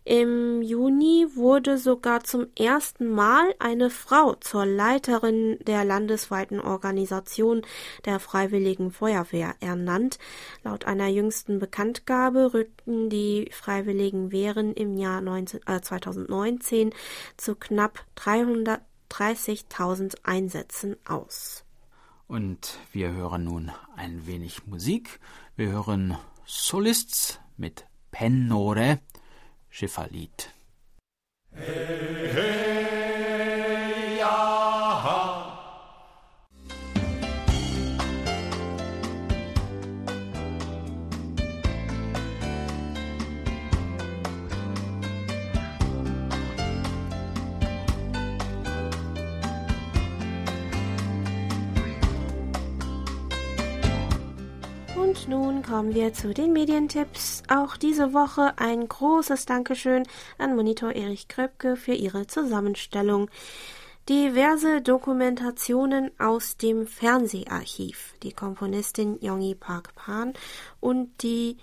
Im 0.08 0.62
Juni 0.62 1.28
wurde 1.36 1.78
sogar 1.78 2.24
zum 2.24 2.48
ersten 2.58 3.10
Mal 3.10 3.54
eine 3.60 3.90
Frau 3.90 4.36
zur 4.36 4.66
Leiterin 4.66 5.58
der 5.60 5.84
landesweiten 5.84 6.62
Organisation 6.62 7.64
der 8.06 8.22
Freiwilligen 8.22 8.92
Feuerwehr 8.92 9.56
ernannt. 9.60 10.18
Laut 10.64 10.86
einer 10.86 11.10
jüngsten 11.10 11.60
Bekanntgabe 11.60 12.54
rückten 12.54 13.10
die 13.10 13.50
Freiwilligen 13.52 14.32
Wehren 14.32 14.72
im 14.72 14.96
Jahr 14.96 15.20
19, 15.20 15.60
äh, 15.68 15.82
2019 15.82 16.94
zu 17.36 17.56
knapp 17.56 18.06
330.000 18.16 20.20
Einsätzen 20.24 20.96
aus. 21.06 21.66
Und 22.30 22.80
wir 22.94 23.12
hören 23.12 23.44
nun 23.44 23.74
ein 23.98 24.26
wenig 24.26 24.68
Musik. 24.68 25.20
Wir 25.58 25.72
hören 25.72 26.18
Solists 26.46 27.42
mit 27.58 27.86
Pennore 28.12 29.02
Schifferlied. 29.70 30.52
Hey, 31.54 32.30
hey, 32.34 34.18
ja. 34.20 34.57
Und 55.18 55.30
nun 55.30 55.64
kommen 55.64 55.96
wir 55.96 56.14
zu 56.14 56.34
den 56.34 56.54
Medientipps. 56.54 57.42
Auch 57.48 57.76
diese 57.76 58.14
Woche 58.14 58.54
ein 58.58 58.88
großes 58.88 59.46
Dankeschön 59.46 60.04
an 60.38 60.56
Monitor 60.56 60.92
Erich 60.92 61.28
Kröpke 61.28 61.76
für 61.76 61.94
ihre 61.94 62.28
Zusammenstellung. 62.28 63.30
Diverse 64.10 64.82
Dokumentationen 64.82 66.12
aus 66.20 66.58
dem 66.58 66.86
Fernseharchiv, 66.86 68.14
die 68.22 68.32
Komponistin 68.32 69.18
Yongi 69.20 69.56
Park 69.56 69.96
Pan 69.96 70.34
und 70.80 71.24
die 71.24 71.58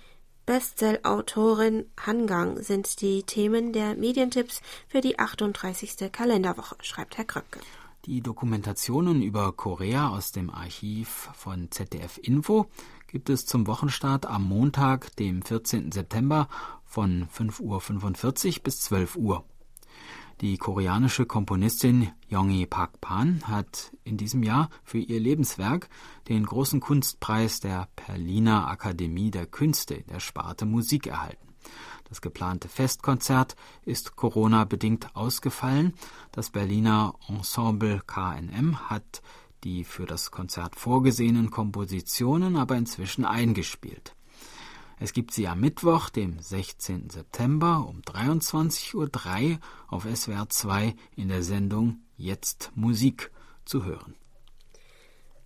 Bestseller-Autorin 0.45 1.85
Hangang 2.05 2.61
sind 2.61 2.99
die 3.01 3.23
Themen 3.23 3.73
der 3.73 3.95
Medientipps 3.95 4.61
für 4.87 5.01
die 5.01 5.17
38. 5.17 6.11
Kalenderwoche, 6.11 6.75
schreibt 6.81 7.17
Herr 7.17 7.25
Kröpke. 7.25 7.59
Die 8.05 8.21
Dokumentationen 8.21 9.23
über 9.23 9.51
Korea 9.53 10.09
aus 10.09 10.31
dem 10.31 10.51
Archiv 10.51 11.29
von 11.33 11.71
ZDF 11.71 12.19
Info 12.21 12.67
gibt 13.15 13.29
es 13.29 13.45
zum 13.45 13.65
Wochenstart 13.65 14.25
am 14.25 14.43
Montag, 14.43 15.15
dem 15.15 15.41
14. 15.41 15.93
September 15.93 16.49
von 16.83 17.29
5.45 17.29 18.57
Uhr 18.57 18.63
bis 18.65 18.81
12 18.81 19.15
Uhr. 19.15 19.45
Die 20.41 20.57
koreanische 20.57 21.25
Komponistin 21.25 22.11
Yongi 22.27 22.65
Park 22.65 22.99
Pan 22.99 23.41
hat 23.47 23.93
in 24.03 24.17
diesem 24.17 24.43
Jahr 24.43 24.69
für 24.83 24.97
ihr 24.97 25.21
Lebenswerk 25.21 25.87
den 26.27 26.45
großen 26.45 26.81
Kunstpreis 26.81 27.61
der 27.61 27.87
Berliner 28.05 28.67
Akademie 28.67 29.31
der 29.31 29.45
Künste 29.45 30.03
der 30.09 30.19
Sparte 30.19 30.65
Musik 30.65 31.07
erhalten. 31.07 31.53
Das 32.09 32.19
geplante 32.19 32.67
Festkonzert 32.67 33.55
ist 33.85 34.17
Corona-bedingt 34.17 35.15
ausgefallen. 35.15 35.93
Das 36.33 36.49
Berliner 36.49 37.15
Ensemble 37.29 38.01
KNM 38.05 38.89
hat 38.89 39.21
die 39.65 39.83
für 39.83 40.05
das 40.05 40.31
Konzert 40.31 40.75
vorgesehenen 40.75 41.49
Kompositionen 41.49 42.55
aber 42.55 42.77
inzwischen 42.77 43.25
eingespielt. 43.25 44.15
Es 44.97 45.11
gibt 45.11 45.31
sie 45.31 45.47
am 45.47 45.59
Mittwoch, 45.59 46.09
dem 46.09 46.39
16. 46.39 47.09
September 47.09 47.85
um 47.89 47.99
23.03 48.01 49.51
Uhr 49.51 49.59
auf 49.87 50.03
SWR 50.05 50.47
2 50.47 50.95
in 51.17 51.27
der 51.27 51.43
Sendung 51.43 51.99
Jetzt 52.15 52.71
Musik 52.75 53.31
zu 53.65 53.83
hören. 53.83 54.15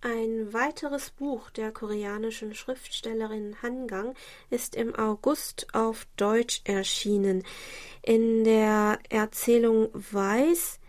Ein 0.02 0.52
weiteres 0.52 1.10
Buch 1.10 1.50
der 1.50 1.72
koreanischen 1.72 2.54
Schriftstellerin 2.54 3.56
Han 3.62 3.86
Gang 3.86 4.16
ist 4.48 4.74
im 4.76 4.94
August 4.94 5.66
auf 5.74 6.06
Deutsch 6.16 6.62
erschienen. 6.64 7.42
In 8.02 8.44
der 8.44 8.98
Erzählung 9.08 9.88
Weiß 9.92 10.79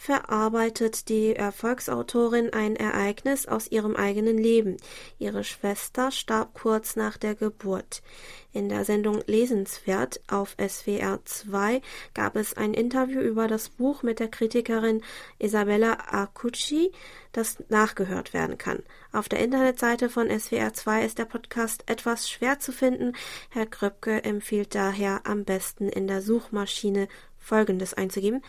verarbeitet 0.00 1.08
die 1.08 1.34
Erfolgsautorin 1.34 2.52
ein 2.52 2.76
Ereignis 2.76 3.46
aus 3.46 3.66
ihrem 3.66 3.96
eigenen 3.96 4.38
Leben. 4.38 4.76
Ihre 5.18 5.42
Schwester 5.42 6.12
starb 6.12 6.54
kurz 6.54 6.94
nach 6.94 7.18
der 7.18 7.34
Geburt. 7.34 8.00
In 8.52 8.68
der 8.68 8.84
Sendung 8.84 9.22
Lesenswert 9.26 10.20
auf 10.28 10.56
SWR 10.56 11.18
2 11.24 11.82
gab 12.14 12.36
es 12.36 12.56
ein 12.56 12.74
Interview 12.74 13.20
über 13.20 13.48
das 13.48 13.68
Buch 13.70 14.04
mit 14.04 14.20
der 14.20 14.28
Kritikerin 14.28 15.02
Isabella 15.40 15.98
Acucci, 16.06 16.92
das 17.32 17.58
nachgehört 17.68 18.32
werden 18.32 18.56
kann. 18.56 18.84
Auf 19.12 19.28
der 19.28 19.40
Internetseite 19.40 20.08
von 20.08 20.30
SWR 20.30 20.72
2 20.72 21.04
ist 21.04 21.18
der 21.18 21.24
Podcast 21.24 21.82
etwas 21.86 22.30
schwer 22.30 22.60
zu 22.60 22.70
finden. 22.70 23.14
Herr 23.50 23.66
Kröpke 23.66 24.22
empfiehlt 24.22 24.76
daher 24.76 25.22
am 25.24 25.44
besten 25.44 25.88
in 25.88 26.06
der 26.06 26.22
Suchmaschine 26.22 27.08
Folgendes 27.36 27.94
einzugeben. 27.94 28.42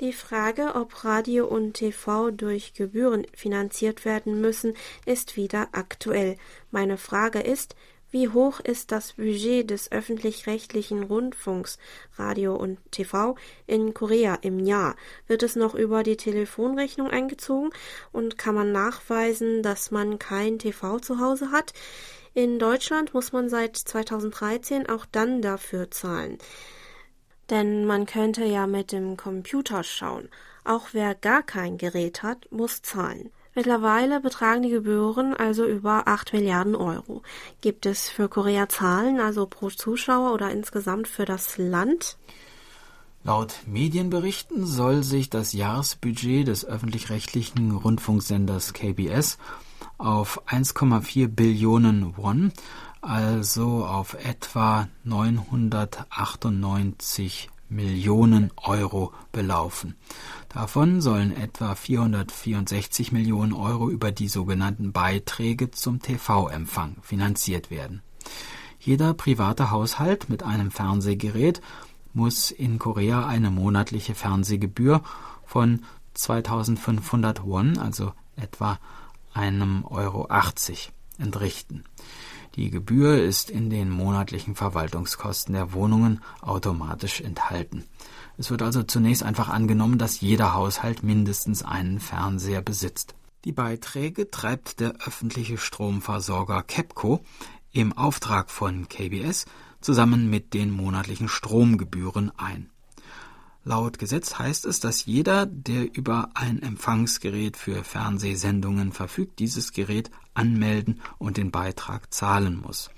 Die 0.00 0.12
Frage, 0.12 0.74
ob 0.74 1.04
Radio 1.04 1.46
und 1.46 1.74
TV 1.74 2.32
durch 2.32 2.74
Gebühren 2.74 3.28
finanziert 3.32 4.04
werden 4.04 4.40
müssen, 4.40 4.74
ist 5.06 5.36
wieder 5.36 5.68
aktuell. 5.70 6.36
Meine 6.72 6.96
Frage 6.96 7.38
ist, 7.38 7.76
wie 8.10 8.28
hoch 8.28 8.58
ist 8.58 8.90
das 8.90 9.12
Budget 9.12 9.70
des 9.70 9.92
öffentlich-rechtlichen 9.92 11.04
Rundfunks, 11.04 11.78
Radio 12.16 12.56
und 12.56 12.78
TV 12.90 13.36
in 13.68 13.94
Korea 13.94 14.36
im 14.42 14.58
Jahr? 14.58 14.96
Wird 15.28 15.44
es 15.44 15.54
noch 15.54 15.76
über 15.76 16.02
die 16.02 16.16
Telefonrechnung 16.16 17.08
eingezogen 17.08 17.70
und 18.10 18.36
kann 18.36 18.56
man 18.56 18.72
nachweisen, 18.72 19.62
dass 19.62 19.92
man 19.92 20.18
kein 20.18 20.58
TV 20.58 20.98
zu 20.98 21.20
Hause 21.20 21.52
hat? 21.52 21.72
In 22.34 22.58
Deutschland 22.58 23.14
muss 23.14 23.30
man 23.30 23.48
seit 23.48 23.76
2013 23.76 24.88
auch 24.88 25.06
dann 25.06 25.40
dafür 25.40 25.92
zahlen. 25.92 26.38
Denn 27.50 27.84
man 27.84 28.06
könnte 28.06 28.44
ja 28.44 28.66
mit 28.66 28.92
dem 28.92 29.16
Computer 29.16 29.82
schauen. 29.82 30.28
Auch 30.64 30.88
wer 30.92 31.14
gar 31.14 31.42
kein 31.42 31.76
Gerät 31.78 32.22
hat, 32.22 32.50
muss 32.50 32.82
zahlen. 32.82 33.30
Mittlerweile 33.54 34.20
betragen 34.20 34.62
die 34.62 34.70
Gebühren 34.70 35.34
also 35.34 35.64
über 35.64 36.08
8 36.08 36.32
Milliarden 36.32 36.74
Euro. 36.74 37.22
Gibt 37.60 37.86
es 37.86 38.08
für 38.08 38.28
Korea 38.28 38.68
Zahlen, 38.68 39.20
also 39.20 39.46
pro 39.46 39.70
Zuschauer 39.70 40.32
oder 40.34 40.50
insgesamt 40.50 41.06
für 41.06 41.24
das 41.24 41.56
Land? 41.56 42.16
Laut 43.22 43.60
Medienberichten 43.66 44.66
soll 44.66 45.02
sich 45.02 45.30
das 45.30 45.52
Jahresbudget 45.52 46.48
des 46.48 46.66
öffentlich-rechtlichen 46.66 47.70
Rundfunksenders 47.70 48.72
KBS 48.72 49.38
auf 49.98 50.46
1,4 50.48 51.28
Billionen 51.28 52.16
Won, 52.16 52.52
also 53.04 53.86
auf 53.86 54.14
etwa 54.14 54.88
998 55.04 57.50
Millionen 57.68 58.50
Euro 58.56 59.12
belaufen. 59.32 59.94
Davon 60.48 61.00
sollen 61.00 61.36
etwa 61.36 61.74
464 61.74 63.12
Millionen 63.12 63.52
Euro 63.52 63.90
über 63.90 64.12
die 64.12 64.28
sogenannten 64.28 64.92
Beiträge 64.92 65.70
zum 65.70 66.00
TV-Empfang 66.00 66.96
finanziert 67.02 67.70
werden. 67.70 68.02
Jeder 68.78 69.14
private 69.14 69.70
Haushalt 69.70 70.28
mit 70.28 70.42
einem 70.42 70.70
Fernsehgerät 70.70 71.60
muss 72.12 72.50
in 72.50 72.78
Korea 72.78 73.26
eine 73.26 73.50
monatliche 73.50 74.14
Fernsehgebühr 74.14 75.02
von 75.44 75.82
2500 76.14 77.44
Won, 77.44 77.78
also 77.78 78.12
etwa 78.36 78.78
einem 79.32 79.84
Euro 79.84 80.26
80, 80.28 80.92
entrichten. 81.18 81.84
Die 82.54 82.70
Gebühr 82.70 83.20
ist 83.20 83.50
in 83.50 83.68
den 83.68 83.90
monatlichen 83.90 84.54
Verwaltungskosten 84.54 85.54
der 85.54 85.72
Wohnungen 85.72 86.20
automatisch 86.40 87.20
enthalten. 87.20 87.84
Es 88.36 88.50
wird 88.50 88.62
also 88.62 88.84
zunächst 88.84 89.24
einfach 89.24 89.48
angenommen, 89.48 89.98
dass 89.98 90.20
jeder 90.20 90.54
Haushalt 90.54 91.02
mindestens 91.02 91.64
einen 91.64 91.98
Fernseher 91.98 92.62
besitzt. 92.62 93.16
Die 93.44 93.52
Beiträge 93.52 94.30
treibt 94.30 94.78
der 94.78 94.94
öffentliche 95.04 95.58
Stromversorger 95.58 96.62
KEPCO 96.62 97.24
im 97.72 97.92
Auftrag 97.92 98.50
von 98.50 98.88
KBS 98.88 99.46
zusammen 99.80 100.30
mit 100.30 100.54
den 100.54 100.70
monatlichen 100.70 101.28
Stromgebühren 101.28 102.30
ein. 102.38 102.70
Laut 103.66 103.98
Gesetz 103.98 104.38
heißt 104.38 104.66
es, 104.66 104.78
dass 104.80 105.06
jeder, 105.06 105.46
der 105.46 105.96
über 105.96 106.28
ein 106.34 106.60
Empfangsgerät 106.60 107.56
für 107.56 107.82
Fernsehsendungen 107.82 108.92
verfügt, 108.92 109.38
dieses 109.38 109.72
Gerät 109.72 110.10
anmelden 110.34 111.00
und 111.16 111.38
den 111.38 111.50
Beitrag 111.50 112.12
zahlen 112.12 112.60
muss. 112.60 112.90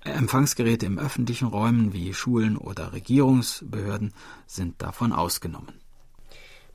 Empfangsgeräte 0.00 0.86
im 0.86 0.98
öffentlichen 0.98 1.48
Räumen 1.48 1.92
wie 1.92 2.14
Schulen 2.14 2.56
oder 2.56 2.94
Regierungsbehörden 2.94 4.14
sind 4.46 4.80
davon 4.80 5.12
ausgenommen. 5.12 5.74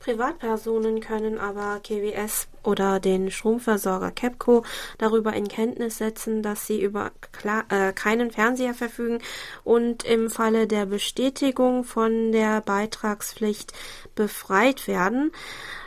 Privatpersonen 0.02 1.00
können 1.00 1.38
aber 1.38 1.78
KWS 1.80 2.48
oder 2.64 2.98
den 2.98 3.30
Stromversorger 3.30 4.10
KEPCO 4.10 4.64
darüber 4.98 5.32
in 5.32 5.46
Kenntnis 5.46 5.98
setzen, 5.98 6.42
dass 6.42 6.66
sie 6.66 6.82
über 6.82 7.12
äh, 7.68 7.92
keinen 7.92 8.32
Fernseher 8.32 8.74
verfügen 8.74 9.20
und 9.62 10.02
im 10.04 10.28
Falle 10.28 10.66
der 10.66 10.86
Bestätigung 10.86 11.84
von 11.84 12.32
der 12.32 12.60
Beitragspflicht 12.62 13.72
befreit 14.16 14.88
werden. 14.88 15.30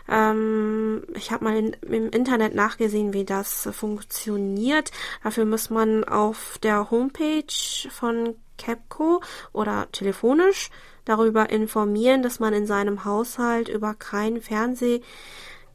Ähm, 0.08 1.04
ich 1.13 1.32
habe 1.32 1.43
mal 1.43 1.58
in, 1.58 1.73
im 1.82 2.10
Internet 2.10 2.56
nachgesehen, 2.56 3.12
wie 3.12 3.25
das 3.25 3.67
funktioniert. 3.73 4.91
Dafür 5.23 5.45
muss 5.45 5.69
man 5.69 6.06
auf 6.06 6.58
der 6.63 6.89
Homepage 6.89 7.89
von 7.89 8.36
KEPCO 8.58 9.21
oder 9.51 9.91
telefonisch 9.91 10.69
darüber 11.05 11.49
informieren, 11.49 12.23
dass 12.23 12.39
man 12.39 12.53
in 12.53 12.65
seinem 12.65 13.05
Haushalt 13.05 13.69
über 13.69 13.93
kein 13.93 14.41
Fernsehgerät 14.41 15.03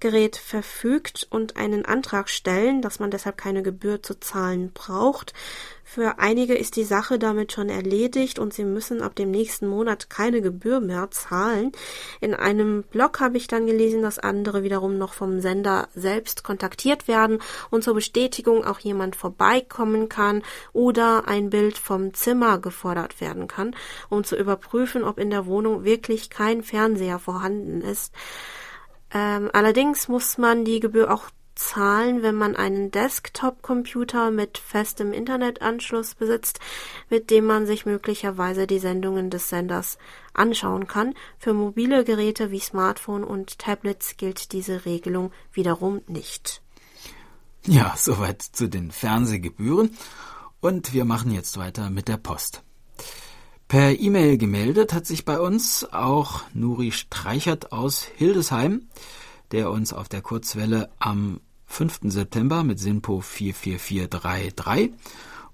Gerät 0.00 0.36
verfügt 0.36 1.26
und 1.30 1.56
einen 1.56 1.84
Antrag 1.84 2.28
stellen, 2.28 2.82
dass 2.82 2.98
man 2.98 3.10
deshalb 3.10 3.36
keine 3.36 3.62
Gebühr 3.62 4.02
zu 4.02 4.18
zahlen 4.18 4.72
braucht. 4.72 5.34
Für 5.92 6.20
einige 6.20 6.54
ist 6.54 6.76
die 6.76 6.84
Sache 6.84 7.18
damit 7.18 7.50
schon 7.50 7.68
erledigt 7.68 8.38
und 8.38 8.54
sie 8.54 8.64
müssen 8.64 9.02
ab 9.02 9.16
dem 9.16 9.32
nächsten 9.32 9.66
Monat 9.66 10.08
keine 10.08 10.40
Gebühr 10.40 10.78
mehr 10.78 11.10
zahlen. 11.10 11.72
In 12.20 12.32
einem 12.32 12.84
Blog 12.84 13.18
habe 13.18 13.36
ich 13.36 13.48
dann 13.48 13.66
gelesen, 13.66 14.00
dass 14.00 14.20
andere 14.20 14.62
wiederum 14.62 14.98
noch 14.98 15.14
vom 15.14 15.40
Sender 15.40 15.88
selbst 15.96 16.44
kontaktiert 16.44 17.08
werden 17.08 17.42
und 17.70 17.82
zur 17.82 17.94
Bestätigung 17.94 18.64
auch 18.64 18.78
jemand 18.78 19.16
vorbeikommen 19.16 20.08
kann 20.08 20.44
oder 20.72 21.26
ein 21.26 21.50
Bild 21.50 21.76
vom 21.76 22.14
Zimmer 22.14 22.60
gefordert 22.60 23.20
werden 23.20 23.48
kann, 23.48 23.74
um 24.08 24.22
zu 24.22 24.36
überprüfen, 24.36 25.02
ob 25.02 25.18
in 25.18 25.30
der 25.30 25.46
Wohnung 25.46 25.82
wirklich 25.82 26.30
kein 26.30 26.62
Fernseher 26.62 27.18
vorhanden 27.18 27.80
ist. 27.80 28.12
Ähm, 29.12 29.50
allerdings 29.52 30.08
muss 30.08 30.38
man 30.38 30.64
die 30.64 30.80
Gebühr 30.80 31.12
auch 31.12 31.30
zahlen, 31.60 32.22
wenn 32.22 32.34
man 32.34 32.56
einen 32.56 32.90
Desktop-Computer 32.90 34.30
mit 34.30 34.58
festem 34.58 35.12
Internetanschluss 35.12 36.14
besitzt, 36.14 36.58
mit 37.10 37.30
dem 37.30 37.44
man 37.44 37.66
sich 37.66 37.86
möglicherweise 37.86 38.66
die 38.66 38.78
Sendungen 38.78 39.30
des 39.30 39.48
Senders 39.50 39.98
anschauen 40.32 40.86
kann. 40.86 41.14
Für 41.38 41.52
mobile 41.52 42.04
Geräte 42.04 42.50
wie 42.50 42.60
Smartphone 42.60 43.24
und 43.24 43.58
Tablets 43.58 44.16
gilt 44.16 44.52
diese 44.52 44.84
Regelung 44.86 45.32
wiederum 45.52 46.00
nicht. 46.06 46.62
Ja, 47.66 47.94
soweit 47.96 48.42
zu 48.42 48.68
den 48.68 48.90
Fernsehgebühren. 48.90 49.96
Und 50.60 50.92
wir 50.92 51.04
machen 51.04 51.30
jetzt 51.30 51.58
weiter 51.58 51.90
mit 51.90 52.08
der 52.08 52.16
Post. 52.16 52.62
Per 53.70 54.00
E-Mail 54.00 54.36
gemeldet 54.36 54.92
hat 54.92 55.06
sich 55.06 55.24
bei 55.24 55.38
uns 55.38 55.86
auch 55.92 56.40
Nuri 56.54 56.90
Streichert 56.90 57.70
aus 57.70 58.02
Hildesheim, 58.02 58.88
der 59.52 59.70
uns 59.70 59.92
auf 59.92 60.08
der 60.08 60.22
Kurzwelle 60.22 60.90
am 60.98 61.38
5. 61.66 62.00
September 62.06 62.64
mit 62.64 62.80
Simpo 62.80 63.20
44433 63.20 64.90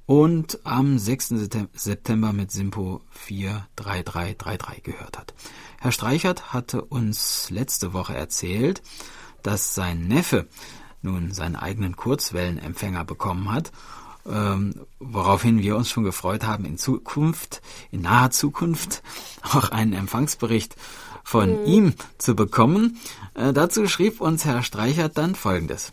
und 0.06 0.60
am 0.64 0.98
6. 0.98 1.34
September 1.74 2.32
mit 2.32 2.50
Simpo 2.50 3.02
43333 3.10 4.82
gehört 4.82 5.18
hat. 5.18 5.34
Herr 5.78 5.92
Streichert 5.92 6.54
hatte 6.54 6.86
uns 6.86 7.50
letzte 7.50 7.92
Woche 7.92 8.14
erzählt, 8.14 8.80
dass 9.42 9.74
sein 9.74 10.08
Neffe 10.08 10.48
nun 11.02 11.32
seinen 11.32 11.56
eigenen 11.56 11.96
Kurzwellenempfänger 11.96 13.04
bekommen 13.04 13.52
hat, 13.52 13.72
ähm, 14.28 14.86
woraufhin 14.98 15.60
wir 15.60 15.76
uns 15.76 15.88
schon 15.88 16.04
gefreut 16.04 16.44
haben, 16.44 16.64
in 16.64 16.78
Zukunft, 16.78 17.62
in 17.90 18.02
naher 18.02 18.30
Zukunft 18.30 19.02
auch 19.42 19.70
einen 19.70 19.92
Empfangsbericht 19.92 20.76
von 21.24 21.60
mhm. 21.60 21.66
ihm 21.66 21.94
zu 22.18 22.36
bekommen. 22.36 22.98
Äh, 23.34 23.52
dazu 23.52 23.88
schrieb 23.88 24.20
uns 24.20 24.44
Herr 24.44 24.62
Streichert 24.62 25.18
dann 25.18 25.34
Folgendes. 25.34 25.92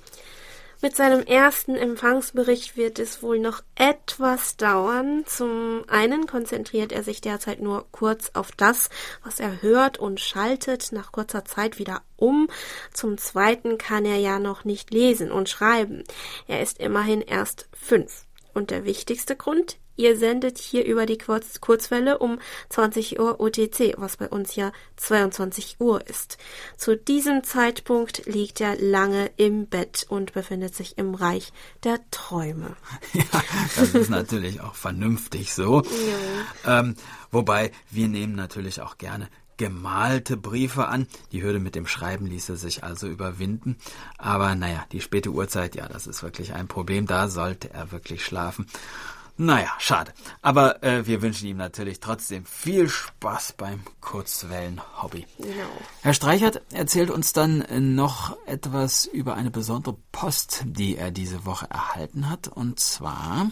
Mit 0.84 0.98
seinem 0.98 1.26
ersten 1.26 1.78
Empfangsbericht 1.78 2.76
wird 2.76 3.00
es 3.00 3.24
wohl 3.24 3.40
noch 3.40 3.64
etwas 3.76 4.58
dauern. 4.58 5.24
Zum 5.26 5.86
einen 5.88 6.28
konzentriert 6.28 6.92
er 6.92 7.04
sich 7.04 7.22
derzeit 7.22 7.62
nur 7.62 7.86
kurz 7.94 8.32
auf 8.34 8.52
das, 8.52 8.90
was 9.24 9.40
er 9.40 9.62
hört 9.62 9.98
und 9.98 10.20
schaltet 10.20 10.92
nach 10.92 11.14
kurzer 11.14 11.46
Zeit 11.46 11.80
wieder 11.80 12.02
um. 12.18 12.50
Zum 12.92 13.18
zweiten 13.18 13.78
kann 13.78 14.04
er 14.04 14.18
ja 14.18 14.40
noch 14.40 14.66
nicht 14.66 14.92
lesen 14.94 15.32
und 15.32 15.48
schreiben. 15.48 16.04
Er 16.50 16.62
ist 16.62 16.82
immerhin 16.82 17.22
erst 17.22 17.70
fünf. 17.72 18.26
Und 18.54 18.70
der 18.70 18.84
wichtigste 18.84 19.38
Grund, 19.38 19.78
Ihr 19.96 20.18
sendet 20.18 20.58
hier 20.58 20.86
über 20.86 21.06
die 21.06 21.18
Kurz 21.18 21.62
Kurzwelle 21.62 22.18
um 22.18 22.40
20 22.70 23.20
Uhr 23.20 23.40
UTC, 23.40 23.96
was 23.98 24.18
bei 24.18 24.28
uns 24.28 24.56
ja 24.56 24.72
22 24.98 25.78
Uhr 25.80 26.08
ist. 26.08 26.38
Zu 26.78 26.98
diesem 26.98 27.44
Zeitpunkt 27.44 28.26
liegt 28.26 28.60
er 28.62 28.76
lange 28.78 29.30
im 29.38 29.68
Bett 29.68 30.06
und 30.10 30.34
befindet 30.34 30.76
sich 30.76 30.98
im 30.98 31.14
Reich 31.14 31.54
der 31.84 32.00
Träume. 32.12 32.76
Ja, 33.14 33.24
das 33.76 33.94
ist 33.94 34.10
natürlich 34.10 34.62
auch 34.62 34.74
vernünftig 34.74 35.54
so. 35.54 35.84
Ja. 36.66 36.80
Ähm, 36.80 36.96
wobei 37.32 37.72
wir 37.92 38.08
nehmen 38.08 38.34
natürlich 38.36 38.82
auch 38.82 38.98
gerne 38.98 39.30
gemalte 39.58 40.38
Briefe 40.38 40.88
an. 40.88 41.08
Die 41.32 41.44
Hürde 41.44 41.60
mit 41.60 41.76
dem 41.76 41.88
Schreiben 41.88 42.26
ließe 42.26 42.56
sich 42.58 42.84
also 42.84 43.08
überwinden. 43.08 43.78
Aber 44.18 44.56
naja, 44.56 44.86
die 44.92 45.02
späte 45.02 45.30
Uhrzeit, 45.30 45.76
ja, 45.76 45.88
das 45.88 46.08
ist 46.08 46.24
wirklich 46.24 46.54
ein 46.54 46.68
Problem. 46.68 47.06
Da 47.06 47.28
sollte 47.28 47.72
er 47.72 47.92
wirklich 47.92 48.26
schlafen. 48.26 48.66
Naja, 49.36 49.72
schade. 49.80 50.14
Aber 50.44 50.84
äh, 50.84 51.08
wir 51.08 51.24
wünschen 51.24 51.48
ihm 51.48 51.58
natürlich 51.58 52.00
trotzdem 52.00 52.46
viel 52.46 52.88
Spaß 52.88 53.54
beim 53.54 53.82
Kurzwellen-Hobby. 54.00 55.26
Genau. 55.40 55.54
Herr 56.02 56.14
Streichert 56.14 56.62
erzählt 56.72 57.10
uns 57.10 57.34
dann 57.34 57.62
äh, 57.62 57.80
noch 57.80 58.38
etwas 58.46 59.06
über 59.06 59.34
eine 59.34 59.50
besondere 59.50 59.98
Post, 60.12 60.64
die 60.66 60.98
er 60.98 61.10
diese 61.10 61.46
Woche 61.46 61.68
erhalten 61.70 62.30
hat. 62.30 62.48
Und 62.48 62.80
zwar. 62.80 63.50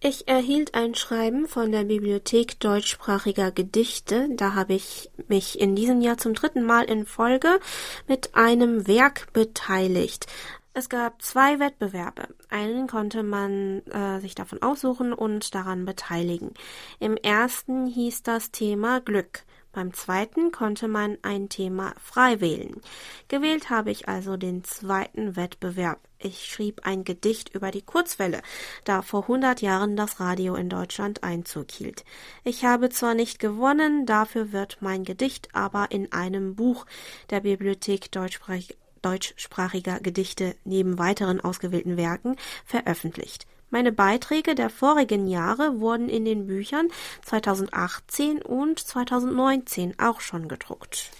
Ich 0.00 0.26
erhielt 0.26 0.74
ein 0.74 0.94
Schreiben 0.94 1.46
von 1.46 1.70
der 1.70 1.84
Bibliothek 1.84 2.58
deutschsprachiger 2.58 3.52
Gedichte. 3.52 4.28
Da 4.34 4.54
habe 4.54 4.72
ich 4.74 5.10
mich 5.28 5.60
in 5.60 5.76
diesem 5.76 6.00
Jahr 6.00 6.16
zum 6.16 6.34
dritten 6.34 6.64
Mal 6.64 6.84
in 6.84 7.06
Folge 7.06 7.60
mit 8.08 8.34
einem 8.34 8.88
Werk 8.88 9.32
beteiligt. 9.32 10.26
Es 10.74 10.88
gab 10.88 11.20
zwei 11.20 11.58
Wettbewerbe. 11.58 12.28
Einen 12.48 12.86
konnte 12.86 13.22
man 13.22 13.82
äh, 13.88 14.20
sich 14.20 14.34
davon 14.34 14.62
aussuchen 14.62 15.12
und 15.12 15.54
daran 15.54 15.84
beteiligen. 15.84 16.54
Im 16.98 17.16
ersten 17.18 17.86
hieß 17.86 18.22
das 18.22 18.52
Thema 18.52 19.00
Glück. 19.00 19.44
Beim 19.72 19.92
zweiten 19.92 20.50
konnte 20.50 20.86
man 20.88 21.18
ein 21.22 21.48
Thema 21.48 21.94
frei 22.02 22.40
wählen. 22.40 22.80
Gewählt 23.28 23.70
habe 23.70 23.90
ich 23.90 24.08
also 24.08 24.36
den 24.36 24.64
zweiten 24.64 25.36
Wettbewerb. 25.36 25.98
Ich 26.18 26.46
schrieb 26.46 26.86
ein 26.86 27.04
Gedicht 27.04 27.54
über 27.54 27.70
die 27.70 27.82
Kurzwelle, 27.82 28.42
da 28.84 29.02
vor 29.02 29.22
100 29.22 29.60
Jahren 29.60 29.96
das 29.96 30.20
Radio 30.20 30.54
in 30.54 30.68
Deutschland 30.68 31.22
Einzug 31.22 31.70
hielt. 31.70 32.04
Ich 32.44 32.64
habe 32.64 32.90
zwar 32.90 33.14
nicht 33.14 33.38
gewonnen, 33.38 34.06
dafür 34.06 34.52
wird 34.52 34.78
mein 34.80 35.04
Gedicht 35.04 35.48
aber 35.54 35.90
in 35.90 36.12
einem 36.12 36.54
Buch 36.54 36.86
der 37.30 37.40
Bibliothek 37.40 38.12
Deutschsprachig 38.12 38.76
deutschsprachiger 39.02 40.00
Gedichte 40.00 40.56
neben 40.64 40.98
weiteren 40.98 41.40
ausgewählten 41.40 41.96
Werken 41.96 42.36
veröffentlicht. 42.64 43.46
Meine 43.70 43.90
Beiträge 43.90 44.54
der 44.54 44.68
vorigen 44.68 45.26
Jahre 45.26 45.80
wurden 45.80 46.08
in 46.08 46.24
den 46.24 46.46
Büchern 46.46 46.88
2018 47.22 48.42
und 48.42 48.78
2019 48.78 49.98
auch 49.98 50.20
schon 50.20 50.46
gedruckt. 50.46 51.10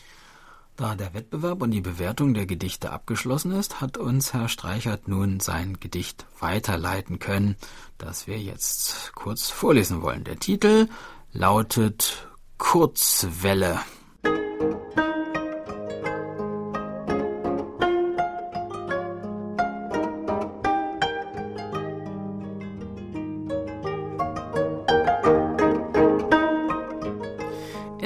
Da 0.76 0.94
der 0.94 1.14
Wettbewerb 1.14 1.62
und 1.62 1.70
die 1.70 1.80
Bewertung 1.80 2.34
der 2.34 2.46
Gedichte 2.46 2.90
abgeschlossen 2.90 3.52
ist, 3.52 3.80
hat 3.80 3.98
uns 3.98 4.32
Herr 4.32 4.48
Streichert 4.48 5.06
nun 5.06 5.40
sein 5.40 5.78
Gedicht 5.80 6.26
weiterleiten 6.40 7.18
können, 7.18 7.56
das 7.98 8.26
wir 8.26 8.38
jetzt 8.38 9.12
kurz 9.14 9.48
vorlesen 9.48 10.02
wollen. 10.02 10.24
Der 10.24 10.38
Titel 10.38 10.88
lautet 11.32 12.28
Kurzwelle. 12.58 13.80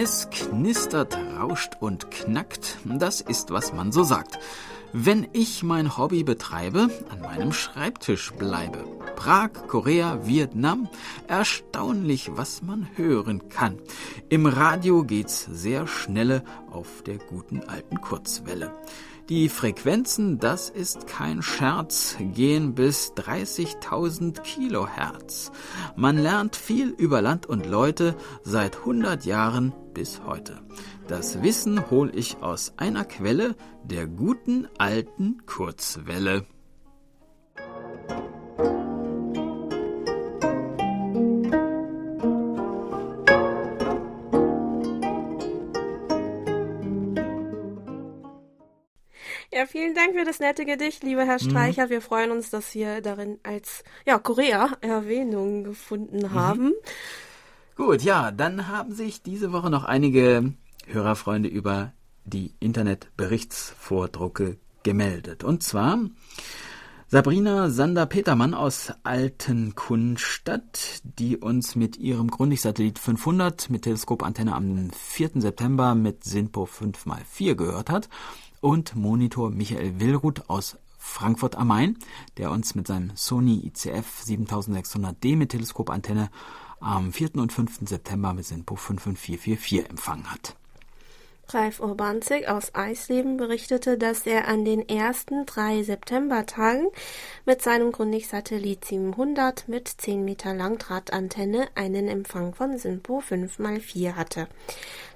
Es 0.08 0.30
knistert, 0.30 1.18
rauscht 1.36 1.72
und 1.80 2.12
knackt, 2.12 2.78
das 2.84 3.20
ist, 3.20 3.50
was 3.50 3.72
man 3.72 3.90
so 3.90 4.04
sagt. 4.04 4.38
Wenn 4.92 5.26
ich 5.32 5.64
mein 5.64 5.98
Hobby 5.98 6.22
betreibe, 6.22 6.90
an 7.08 7.22
meinem 7.22 7.52
Schreibtisch 7.52 8.32
bleibe. 8.34 8.84
Prag, 9.16 9.50
Korea, 9.66 10.24
Vietnam, 10.24 10.88
erstaunlich, 11.26 12.30
was 12.36 12.62
man 12.62 12.86
hören 12.94 13.48
kann. 13.48 13.80
Im 14.28 14.46
Radio 14.46 15.02
geht's 15.02 15.44
sehr 15.50 15.88
schnelle 15.88 16.44
auf 16.70 17.02
der 17.04 17.18
guten 17.18 17.64
alten 17.64 18.00
Kurzwelle. 18.00 18.70
Die 19.28 19.48
Frequenzen, 19.48 20.38
das 20.38 20.70
ist 20.70 21.08
kein 21.08 21.42
Scherz, 21.42 22.16
gehen 22.20 22.76
bis 22.76 23.12
30.000 23.14 24.40
Kilohertz. 24.42 25.50
Man 25.96 26.16
lernt 26.16 26.54
viel 26.54 26.90
über 26.90 27.20
Land 27.22 27.46
und 27.46 27.66
Leute 27.66 28.14
seit 28.44 28.76
100 28.76 29.24
Jahren 29.24 29.72
bis 29.96 30.20
heute. 30.26 30.60
Das 31.08 31.42
Wissen 31.42 31.90
hol 31.90 32.14
ich 32.14 32.36
aus 32.42 32.74
einer 32.76 33.06
Quelle, 33.06 33.56
der 33.82 34.06
guten 34.06 34.68
alten 34.76 35.46
Kurzwelle. 35.46 36.44
Ja, 49.50 49.64
vielen 49.64 49.94
Dank 49.94 50.12
für 50.12 50.26
das 50.26 50.40
nette 50.40 50.66
Gedicht, 50.66 51.04
lieber 51.04 51.24
Herr. 51.24 51.38
Streicher. 51.38 51.86
Mhm. 51.86 51.90
Wir 51.90 52.00
freuen 52.02 52.32
uns, 52.32 52.50
dass 52.50 52.74
wir 52.74 53.00
darin 53.00 53.40
als 53.42 53.82
ja, 54.04 54.18
Korea 54.18 54.76
Erwähnung 54.82 55.64
gefunden 55.64 56.18
mhm. 56.18 56.34
haben. 56.34 56.74
Gut, 57.76 58.02
ja, 58.02 58.30
dann 58.30 58.68
haben 58.68 58.94
sich 58.94 59.22
diese 59.22 59.52
Woche 59.52 59.68
noch 59.68 59.84
einige 59.84 60.54
Hörerfreunde 60.86 61.50
über 61.50 61.92
die 62.24 62.54
Internetberichtsvordrucke 62.58 64.56
gemeldet. 64.82 65.44
Und 65.44 65.62
zwar 65.62 65.98
Sabrina 67.06 67.68
Sander-Petermann 67.68 68.54
aus 68.54 68.94
Altenkunstadt, 69.02 71.02
die 71.04 71.36
uns 71.36 71.76
mit 71.76 71.98
ihrem 71.98 72.30
Grundig-Satellit 72.30 72.98
500 72.98 73.68
mit 73.68 73.82
Teleskopantenne 73.82 74.54
am 74.54 74.90
4. 74.90 75.32
September 75.34 75.94
mit 75.94 76.24
SINPO 76.24 76.64
5x4 76.64 77.56
gehört 77.56 77.90
hat 77.90 78.08
und 78.62 78.96
Monitor 78.96 79.50
Michael 79.50 80.00
Willruth 80.00 80.48
aus 80.48 80.78
Frankfurt 80.96 81.56
am 81.56 81.68
Main, 81.68 81.98
der 82.38 82.50
uns 82.50 82.74
mit 82.74 82.86
seinem 82.86 83.12
Sony 83.16 83.66
ICF 83.66 84.22
7600D 84.24 85.36
mit 85.36 85.50
Teleskopantenne 85.50 86.30
am 86.80 87.12
4. 87.12 87.36
und 87.36 87.52
5. 87.52 87.80
September 87.88 88.32
mit 88.32 88.46
SINPO 88.46 88.76
55444 88.76 89.90
empfangen 89.90 90.30
hat. 90.30 90.56
Ralf 91.48 91.78
Urbanzig 91.78 92.48
aus 92.48 92.74
Eisleben 92.74 93.36
berichtete, 93.36 93.96
dass 93.98 94.26
er 94.26 94.48
an 94.48 94.64
den 94.64 94.88
ersten 94.88 95.46
drei 95.46 95.84
Septembertagen 95.84 96.88
mit 97.44 97.62
seinem 97.62 97.92
Grundig-Satellit 97.92 98.84
700 98.84 99.68
mit 99.68 99.86
10 99.86 100.24
Meter 100.24 100.54
Langdrahtantenne 100.54 101.68
einen 101.76 102.08
Empfang 102.08 102.52
von 102.52 102.76
SINPO 102.76 103.20
5x4 103.20 104.14
hatte. 104.14 104.48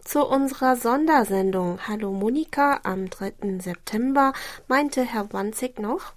Zu 0.05 0.25
unserer 0.25 0.77
Sondersendung 0.77 1.81
Hallo 1.88 2.12
Monika 2.12 2.81
am 2.85 3.11
3. 3.11 3.59
September 3.59 4.33
meinte 4.68 5.03
Herr 5.03 5.33
Wanzig 5.33 5.81
noch, 5.81 6.14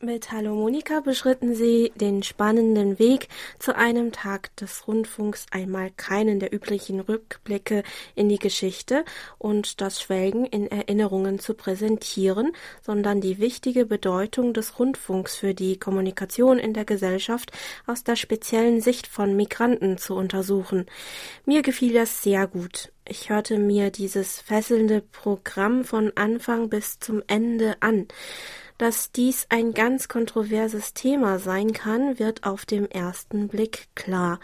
mit 0.00 0.30
Hallo 0.30 0.54
Monika 0.54 1.00
beschritten 1.00 1.56
sie 1.56 1.92
den 1.96 2.22
spannenden 2.22 3.00
Weg 3.00 3.28
zu 3.58 3.74
einem 3.74 4.12
Tag 4.12 4.54
des 4.56 4.86
Rundfunks 4.86 5.46
einmal 5.50 5.90
keinen 5.96 6.38
der 6.38 6.54
üblichen 6.54 7.00
Rückblicke 7.00 7.82
in 8.14 8.28
die 8.28 8.38
Geschichte 8.38 9.04
und 9.38 9.80
das 9.80 10.00
Schwelgen 10.00 10.46
in 10.46 10.68
Erinnerungen 10.68 11.40
zu 11.40 11.54
präsentieren, 11.54 12.52
sondern 12.80 13.20
die 13.20 13.38
wichtige 13.38 13.86
Bedeutung 13.86 14.54
des 14.54 14.78
Rundfunks 14.78 15.34
für 15.34 15.52
die 15.52 15.80
Kommunikation 15.80 16.60
in 16.60 16.74
der 16.74 16.84
Gesellschaft 16.84 17.50
aus 17.86 18.04
der 18.04 18.14
speziellen 18.14 18.80
Sicht 18.80 19.08
von 19.08 19.34
Migranten 19.34 19.98
zu 19.98 20.14
untersuchen. 20.14 20.86
Mir 21.44 21.62
gefiel 21.62 21.92
das 21.92 22.22
sehr 22.22 22.46
gut. 22.46 22.92
Ich 23.04 23.30
hörte 23.30 23.58
mir 23.58 23.90
dieses 23.90 24.38
fesselnde 24.40 25.00
Programm 25.00 25.82
von 25.82 26.12
Anfang 26.14 26.68
bis 26.68 27.00
zum 27.00 27.22
Ende 27.26 27.76
an. 27.80 28.06
Dass 28.78 29.10
dies 29.10 29.46
ein 29.48 29.74
ganz 29.74 30.06
kontroverses 30.06 30.94
Thema 30.94 31.40
sein 31.40 31.72
kann, 31.72 32.20
wird 32.20 32.44
auf 32.44 32.64
dem 32.64 32.86
ersten 32.86 33.48
Blick 33.48 33.88
klar. 33.96 34.38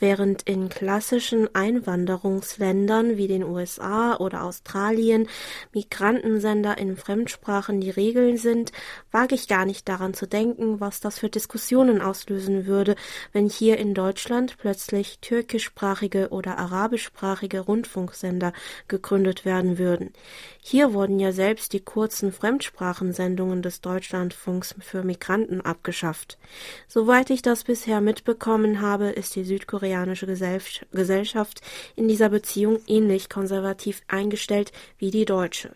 Während 0.00 0.42
in 0.42 0.68
klassischen 0.68 1.52
Einwanderungsländern 1.56 3.16
wie 3.16 3.26
den 3.26 3.42
USA 3.42 4.16
oder 4.16 4.44
Australien 4.44 5.26
Migrantensender 5.72 6.78
in 6.78 6.96
Fremdsprachen 6.96 7.80
die 7.80 7.90
Regeln 7.90 8.36
sind, 8.36 8.70
wage 9.10 9.34
ich 9.34 9.48
gar 9.48 9.66
nicht 9.66 9.88
daran 9.88 10.14
zu 10.14 10.28
denken, 10.28 10.78
was 10.78 11.00
das 11.00 11.18
für 11.18 11.28
Diskussionen 11.28 12.00
auslösen 12.00 12.66
würde, 12.66 12.94
wenn 13.32 13.48
hier 13.48 13.78
in 13.78 13.92
Deutschland 13.92 14.56
plötzlich 14.58 15.18
türkischsprachige 15.18 16.28
oder 16.28 16.58
arabischsprachige 16.58 17.58
Rundfunksender 17.60 18.52
gegründet 18.86 19.44
werden 19.44 19.78
würden. 19.78 20.12
Hier 20.60 20.92
wurden 20.92 21.18
ja 21.18 21.32
selbst 21.32 21.72
die 21.72 21.80
kurzen 21.80 22.30
Fremdsprachensendungen 22.30 23.62
des 23.62 23.80
Deutschlandfunks 23.80 24.76
für 24.78 25.02
Migranten 25.02 25.60
abgeschafft. 25.60 26.38
Soweit 26.86 27.30
ich 27.30 27.42
das 27.42 27.64
bisher 27.64 28.00
mitbekommen 28.00 28.80
habe, 28.80 29.06
ist 29.06 29.34
die 29.34 29.44
Südkorea 29.44 29.87
koreanische 29.88 30.26
Gesellschaft 30.26 31.62
in 31.96 32.08
dieser 32.08 32.28
Beziehung 32.28 32.80
ähnlich 32.86 33.30
konservativ 33.30 34.02
eingestellt 34.06 34.70
wie 34.98 35.10
die 35.10 35.24
deutsche. 35.24 35.74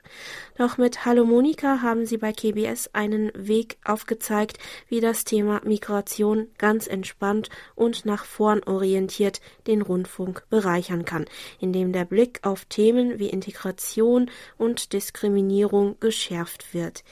Doch 0.59 0.77
mit 0.77 1.07
Hallo 1.07 1.25
Monika 1.25 1.81
haben 1.81 2.05
sie 2.05 2.19
bei 2.19 2.33
KBS 2.33 2.91
einen 2.93 3.33
Weg 3.35 3.79
aufgezeigt, 3.85 4.59
wie 4.89 5.01
das 5.01 5.25
Thema 5.25 5.63
Migration 5.65 6.49
ganz 6.59 6.87
entspannt 6.87 7.49
und 7.75 8.05
nach 8.05 8.27
vorn 8.27 8.63
orientiert 8.65 9.41
den 9.67 9.81
Rundfunk 9.81 10.45
bereichern 10.51 11.07
kann, 11.07 11.25
indem 11.59 11.93
der 11.93 12.05
Blick 12.05 12.41
auf 12.43 12.67
Themen 12.67 13.19
wie 13.19 13.31
Integration 13.31 14.31
und 14.59 14.93
Diskriminierung 14.93 15.97
geschärft 16.01 16.75
wird. 16.75 17.03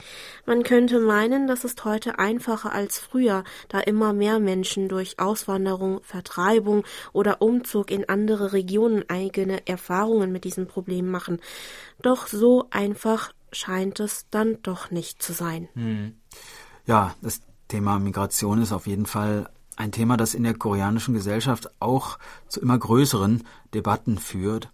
Man 0.44 0.62
könnte 0.62 1.00
meinen, 1.00 1.46
das 1.46 1.64
ist 1.64 1.86
heute 1.86 2.18
einfacher 2.18 2.72
als 2.72 2.98
früher, 2.98 3.42
da 3.68 3.80
immer 3.80 4.12
mehr 4.12 4.38
Menschen 4.38 4.88
durch 4.90 5.18
Auswanderung, 5.18 6.02
Vertreibung 6.02 6.84
oder 7.12 7.42
Umzug 7.42 7.90
in 7.90 8.08
andere 8.08 8.52
Regionen 8.52 9.04
eigene 9.08 9.66
Erfahrungen 9.66 10.32
mit 10.32 10.44
diesem 10.44 10.66
Problem 10.66 11.10
machen. 11.10 11.40
Doch 12.02 12.26
so 12.26 12.66
einfach 12.70 13.32
scheint 13.52 14.00
es 14.00 14.26
dann 14.30 14.58
doch 14.62 14.90
nicht 14.90 15.22
zu 15.22 15.32
sein. 15.32 15.68
Hm. 15.74 16.14
Ja, 16.86 17.14
das 17.22 17.40
Thema 17.68 17.98
Migration 17.98 18.62
ist 18.62 18.72
auf 18.72 18.86
jeden 18.86 19.06
Fall 19.06 19.48
ein 19.76 19.92
Thema, 19.92 20.16
das 20.16 20.34
in 20.34 20.42
der 20.42 20.54
koreanischen 20.54 21.14
Gesellschaft 21.14 21.70
auch 21.80 22.18
zu 22.48 22.60
immer 22.60 22.78
größeren 22.78 23.44
Debatten 23.72 24.18
führt. 24.18 24.68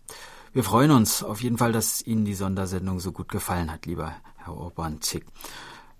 Wir 0.52 0.64
freuen 0.64 0.90
uns 0.90 1.22
auf 1.22 1.42
jeden 1.42 1.58
Fall, 1.58 1.72
dass 1.72 2.02
Ihnen 2.02 2.24
die 2.24 2.34
Sondersendung 2.34 2.98
so 2.98 3.12
gut 3.12 3.28
gefallen 3.28 3.70
hat, 3.70 3.86
lieber 3.86 4.14
Herr 4.36 4.56
Urban-Zick. 4.56 5.26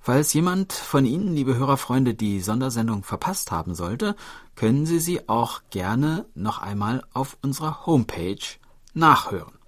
Falls 0.06 0.32
jemand 0.34 0.72
von 0.72 1.04
Ihnen, 1.04 1.34
liebe 1.34 1.56
Hörerfreunde, 1.56 2.14
die 2.14 2.40
Sondersendung 2.40 3.02
verpasst 3.02 3.50
haben 3.50 3.74
sollte, 3.74 4.14
können 4.54 4.86
Sie 4.86 5.00
sie 5.00 5.28
auch 5.28 5.62
gerne 5.70 6.26
noch 6.36 6.58
einmal 6.58 7.04
auf 7.12 7.36
unserer 7.42 7.86
Homepage 7.86 8.38
nachhören. 8.94 9.58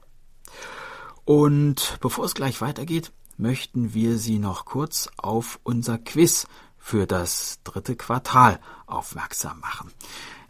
Und 1.24 1.98
bevor 2.01 2.24
es 2.24 2.35
gleich 2.35 2.61
weitergeht, 2.61 3.11
möchten 3.37 3.94
wir 3.94 4.16
Sie 4.16 4.38
noch 4.38 4.64
kurz 4.64 5.09
auf 5.16 5.59
unser 5.64 5.98
Quiz 5.98 6.46
für 6.79 7.09
das 7.09 7.59
dritte 7.64 7.96
Quartal 7.96 8.61
aufmerksam 8.87 9.59
machen. 9.59 9.90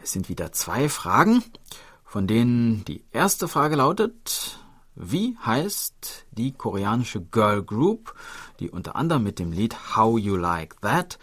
Es 0.03 0.11
sind 0.11 0.29
wieder 0.29 0.51
zwei 0.51 0.87
Fragen, 0.87 1.43
von 2.05 2.27
denen 2.27 2.85
die 2.85 3.03
erste 3.11 3.47
Frage 3.47 3.77
lautet, 3.77 4.59
wie 4.99 5.37
heißt 5.43 6.25
die 6.31 6.51
koreanische 6.51 7.21
Girl 7.21 7.63
Group, 7.63 8.13
die 8.59 8.69
unter 8.69 8.95
anderem 8.95 9.23
mit 9.23 9.39
dem 9.39 9.51
Lied 9.51 9.95
How 9.95 10.19
You 10.19 10.35
Like 10.35 10.79
That 10.81 11.17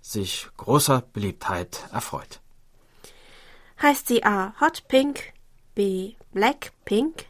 sich 0.00 0.48
großer 0.56 1.02
Beliebtheit 1.12 1.86
erfreut? 1.92 2.40
Heißt 3.80 4.08
sie 4.08 4.24
A. 4.24 4.54
Hot 4.60 4.88
Pink, 4.88 5.34
B. 5.74 6.14
Black 6.32 6.72
Pink, 6.84 7.26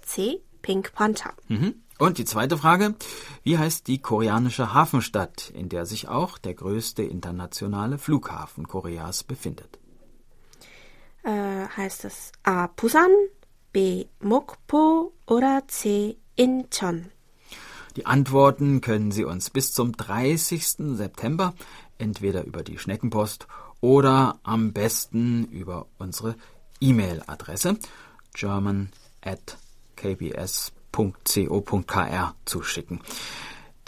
C. 0.00 0.40
Pink 0.62 0.94
Panther? 0.94 1.34
Mhm. 1.48 1.74
Und 1.98 2.18
die 2.18 2.24
zweite 2.24 2.58
Frage, 2.58 2.96
wie 3.44 3.58
heißt 3.58 3.86
die 3.86 4.00
koreanische 4.00 4.74
Hafenstadt, 4.74 5.50
in 5.50 5.68
der 5.68 5.86
sich 5.86 6.08
auch 6.08 6.38
der 6.38 6.54
größte 6.54 7.02
internationale 7.02 7.98
Flughafen 7.98 8.66
Koreas 8.66 9.22
befindet? 9.22 9.78
Äh, 11.22 11.68
heißt 11.76 12.04
es 12.04 12.32
A. 12.42 12.66
Busan, 12.66 13.10
B. 13.74 14.06
Mokpo 14.20 15.12
oder 15.26 15.64
C. 15.66 16.16
Incheon? 16.36 17.10
Die 17.96 18.06
Antworten 18.06 18.80
können 18.80 19.10
Sie 19.10 19.24
uns 19.24 19.50
bis 19.50 19.72
zum 19.72 19.96
30. 19.96 20.96
September 20.96 21.54
entweder 21.98 22.44
über 22.44 22.62
die 22.62 22.78
Schneckenpost 22.78 23.48
oder 23.80 24.38
am 24.44 24.72
besten 24.72 25.46
über 25.46 25.86
unsere 25.98 26.36
E-Mail-Adresse 26.80 27.76
german 28.32 28.92
at 29.22 29.58
kbs.co.kr 29.96 30.74
zuschicken. 32.44 33.00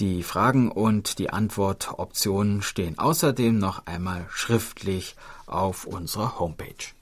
Die 0.01 0.25
Fragen 0.25 0.73
und 0.73 1.21
die 1.21 1.31
Antwortoptionen 1.31 2.61
stehen 2.63 2.99
außerdem 2.99 3.57
noch 3.57 3.87
einmal 3.87 4.27
schriftlich 4.31 5.15
auf 5.47 5.87
unserer 5.87 6.41
Homepage. 6.41 6.93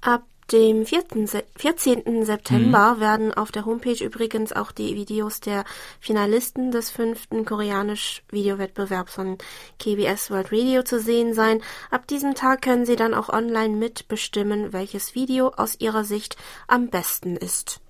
Ab 0.00 0.22
dem 0.52 0.86
14. 0.86 1.26
September 2.24 2.94
mhm. 2.94 3.00
werden 3.00 3.34
auf 3.34 3.52
der 3.52 3.66
Homepage 3.66 4.02
übrigens 4.02 4.52
auch 4.52 4.72
die 4.72 4.94
Videos 4.94 5.40
der 5.40 5.64
Finalisten 6.00 6.70
des 6.70 6.90
fünften 6.90 7.44
koreanisch-Videowettbewerbs 7.44 9.12
von 9.12 9.38
KBS 9.78 10.30
World 10.30 10.52
Radio 10.52 10.82
zu 10.82 11.00
sehen 11.00 11.34
sein. 11.34 11.62
Ab 11.90 12.06
diesem 12.06 12.34
Tag 12.34 12.62
können 12.62 12.86
Sie 12.86 12.96
dann 12.96 13.14
auch 13.14 13.28
online 13.28 13.76
mitbestimmen, 13.76 14.72
welches 14.72 15.14
Video 15.14 15.48
aus 15.56 15.76
Ihrer 15.80 16.04
Sicht 16.04 16.36
am 16.66 16.88
besten 16.88 17.36
ist. 17.36 17.80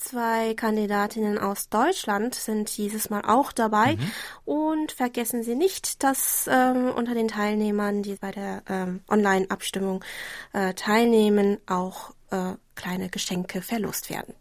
Zwei 0.00 0.54
Kandidatinnen 0.54 1.38
aus 1.38 1.68
Deutschland 1.68 2.34
sind 2.34 2.74
dieses 2.78 3.10
Mal 3.10 3.20
auch 3.20 3.52
dabei. 3.52 3.96
Mhm. 3.96 4.10
Und 4.46 4.92
vergessen 4.92 5.42
Sie 5.42 5.54
nicht, 5.54 6.02
dass 6.02 6.48
ähm, 6.50 6.90
unter 6.96 7.12
den 7.12 7.28
Teilnehmern, 7.28 8.02
die 8.02 8.14
bei 8.14 8.30
der 8.30 8.62
ähm, 8.66 9.02
Online-Abstimmung 9.10 10.02
äh, 10.54 10.72
teilnehmen, 10.72 11.58
auch 11.66 12.14
äh, 12.30 12.54
kleine 12.76 13.10
Geschenke 13.10 13.60
verlost 13.60 14.08
werden. 14.08 14.34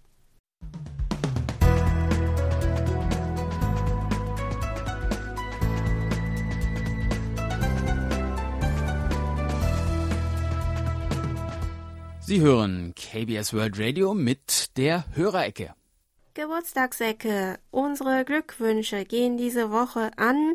Sie 12.30 12.42
hören 12.42 12.94
KBS 12.94 13.56
World 13.56 13.80
Radio 13.80 14.13
mit 14.13 14.78
der 14.78 15.04
Hörerecke. 15.15 15.74
Geburtstagsecke. 16.36 17.58
Unsere 17.72 18.24
Glückwünsche 18.24 19.04
gehen 19.04 19.36
diese 19.36 19.72
Woche 19.72 20.12
an 20.15 20.54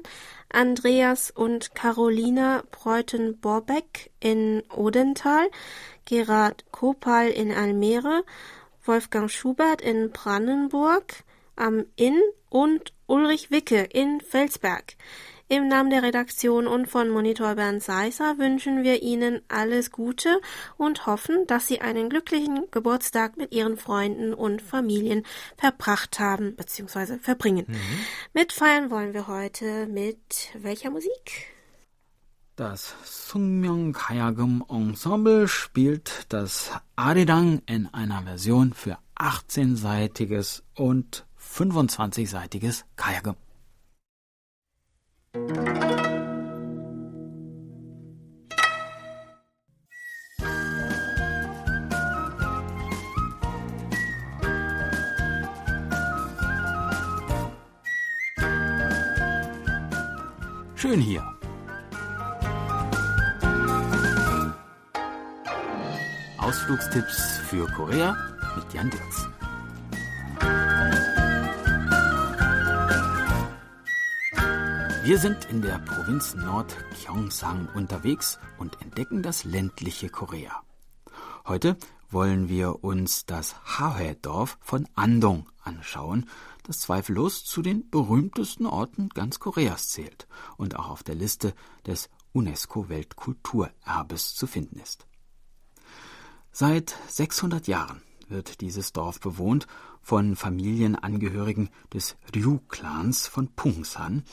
Andreas 0.50 1.32
und 1.32 1.74
Carolina 1.74 2.62
Breuten-Borbeck 2.70 4.12
in 4.20 4.62
Odenthal, 4.72 5.50
Gerard 6.04 6.64
Kopal 6.70 7.30
in 7.30 7.50
Almere, 7.50 8.22
Wolfgang 8.84 9.28
Schubert 9.28 9.82
in 9.82 10.12
Brandenburg 10.12 11.24
am 11.56 11.86
Inn 11.96 12.22
und 12.50 12.92
Ulrich 13.08 13.50
Wicke 13.50 13.82
in 13.82 14.20
Felsberg. 14.20 14.94
Im 15.48 15.68
Namen 15.68 15.90
der 15.90 16.02
Redaktion 16.02 16.66
und 16.66 16.86
von 16.86 17.10
Monitor 17.10 17.56
Bernd 17.56 17.82
Seisser 17.82 18.38
wünschen 18.38 18.82
wir 18.82 19.02
Ihnen 19.02 19.42
alles 19.48 19.90
Gute 19.90 20.40
und 20.78 21.06
hoffen, 21.06 21.46
dass 21.46 21.66
Sie 21.66 21.82
einen 21.82 22.08
glücklichen 22.08 22.64
Geburtstag 22.70 23.36
mit 23.36 23.52
Ihren 23.52 23.76
Freunden 23.76 24.32
und 24.32 24.62
Familien 24.62 25.22
verbracht 25.58 26.18
haben 26.18 26.56
bzw. 26.56 27.18
verbringen. 27.18 27.66
Mhm. 27.68 27.76
Mitfeiern 28.32 28.90
wollen 28.90 29.12
wir 29.12 29.26
heute 29.26 29.86
mit 29.86 30.50
welcher 30.54 30.88
Musik? 30.88 31.52
Das 32.56 32.94
Sungmyeong 33.04 33.92
Kayagum 33.92 34.64
Ensemble 34.70 35.46
spielt 35.46 36.24
das 36.30 36.70
Arirang 36.96 37.60
in 37.66 37.92
einer 37.92 38.22
Version 38.22 38.72
für 38.72 38.96
18-seitiges 39.16 40.62
und 40.74 41.26
25-seitiges 41.38 42.84
Kayagum. 42.96 43.36
Schön 45.34 45.42
hier. 61.00 61.20
Ausflugstipps 66.38 67.38
für 67.48 67.66
Korea 67.72 68.16
mit 68.54 68.72
Jan 68.72 68.88
Dirks. 68.88 69.33
Wir 75.04 75.18
sind 75.18 75.44
in 75.50 75.60
der 75.60 75.80
Provinz 75.80 76.34
Nord 76.34 76.74
Gyeongsang 76.94 77.68
unterwegs 77.74 78.38
und 78.56 78.80
entdecken 78.80 79.22
das 79.22 79.44
ländliche 79.44 80.08
Korea. 80.08 80.62
Heute 81.46 81.76
wollen 82.08 82.48
wir 82.48 82.82
uns 82.82 83.26
das 83.26 83.54
Hahae-Dorf 83.66 84.56
von 84.62 84.88
Andong 84.94 85.44
anschauen, 85.62 86.26
das 86.62 86.78
zweifellos 86.78 87.44
zu 87.44 87.60
den 87.60 87.90
berühmtesten 87.90 88.64
Orten 88.64 89.10
ganz 89.10 89.40
Koreas 89.40 89.90
zählt 89.90 90.26
und 90.56 90.76
auch 90.76 90.88
auf 90.88 91.02
der 91.02 91.16
Liste 91.16 91.52
des 91.86 92.08
UNESCO-Weltkulturerbes 92.32 94.34
zu 94.34 94.46
finden 94.46 94.80
ist. 94.80 95.06
Seit 96.50 96.96
600 97.08 97.66
Jahren 97.66 98.00
wird 98.28 98.62
dieses 98.62 98.94
Dorf 98.94 99.20
bewohnt 99.20 99.66
von 100.00 100.34
Familienangehörigen 100.34 101.68
des 101.92 102.16
Ryu-Clans 102.34 103.26
von 103.26 103.48
Pungsan, 103.48 104.24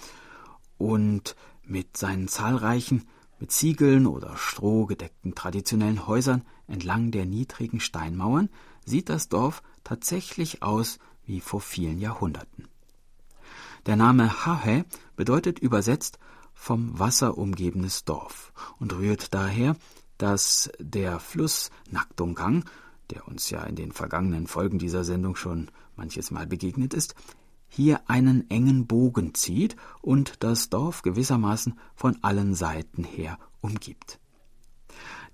und 0.81 1.35
mit 1.63 1.95
seinen 1.95 2.27
zahlreichen, 2.27 3.07
mit 3.39 3.51
Ziegeln 3.51 4.07
oder 4.07 4.35
Stroh 4.35 4.85
gedeckten 4.85 5.35
traditionellen 5.35 6.07
Häusern 6.07 6.43
entlang 6.67 7.11
der 7.11 7.25
niedrigen 7.25 7.79
Steinmauern 7.79 8.49
sieht 8.85 9.09
das 9.09 9.29
Dorf 9.29 9.61
tatsächlich 9.83 10.63
aus 10.63 10.99
wie 11.25 11.39
vor 11.39 11.61
vielen 11.61 11.99
Jahrhunderten. 11.99 12.67
Der 13.85 13.95
Name 13.95 14.45
Hahe 14.45 14.85
bedeutet 15.15 15.59
übersetzt 15.59 16.19
vom 16.53 16.99
Wasser 16.99 17.37
umgebenes 17.37 18.03
Dorf 18.03 18.53
und 18.79 18.93
rührt 18.93 19.33
daher, 19.33 19.75
dass 20.17 20.71
der 20.79 21.19
Fluss 21.19 21.71
Nakdonggang, 21.89 22.65
der 23.09 23.27
uns 23.27 23.49
ja 23.49 23.63
in 23.63 23.75
den 23.75 23.91
vergangenen 23.91 24.45
Folgen 24.47 24.77
dieser 24.77 25.03
Sendung 25.03 25.35
schon 25.35 25.69
manches 25.95 26.29
Mal 26.31 26.45
begegnet 26.45 26.93
ist, 26.93 27.15
hier 27.73 28.01
einen 28.09 28.49
engen 28.49 28.85
Bogen 28.85 29.33
zieht 29.33 29.77
und 30.01 30.43
das 30.43 30.69
Dorf 30.69 31.03
gewissermaßen 31.03 31.79
von 31.95 32.21
allen 32.21 32.53
Seiten 32.53 33.05
her 33.05 33.39
umgibt. 33.61 34.19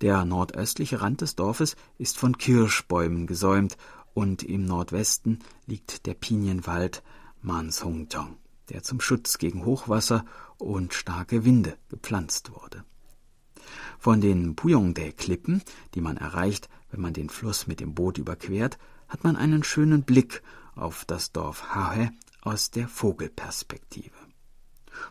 Der 0.00 0.24
nordöstliche 0.24 1.00
Rand 1.00 1.20
des 1.20 1.34
Dorfes 1.34 1.74
ist 1.98 2.16
von 2.16 2.38
Kirschbäumen 2.38 3.26
gesäumt 3.26 3.76
und 4.14 4.44
im 4.44 4.64
Nordwesten 4.64 5.40
liegt 5.66 6.06
der 6.06 6.14
Pinienwald 6.14 7.02
Mansongjeong, 7.42 8.36
der 8.68 8.84
zum 8.84 9.00
Schutz 9.00 9.38
gegen 9.38 9.64
Hochwasser 9.64 10.24
und 10.58 10.94
starke 10.94 11.44
Winde 11.44 11.76
gepflanzt 11.88 12.52
wurde. 12.52 12.84
Von 13.98 14.20
den 14.20 14.54
Puyongdae-Klippen, 14.54 15.62
die 15.94 16.00
man 16.00 16.16
erreicht, 16.16 16.68
wenn 16.90 17.00
man 17.00 17.12
den 17.12 17.30
Fluss 17.30 17.66
mit 17.66 17.80
dem 17.80 17.94
Boot 17.94 18.18
überquert, 18.18 18.78
hat 19.08 19.24
man 19.24 19.36
einen 19.36 19.64
schönen 19.64 20.04
Blick 20.04 20.42
auf 20.76 21.04
das 21.04 21.32
Dorf 21.32 21.74
Hahe 21.74 22.12
aus 22.48 22.70
der 22.70 22.88
Vogelperspektive. 22.88 24.16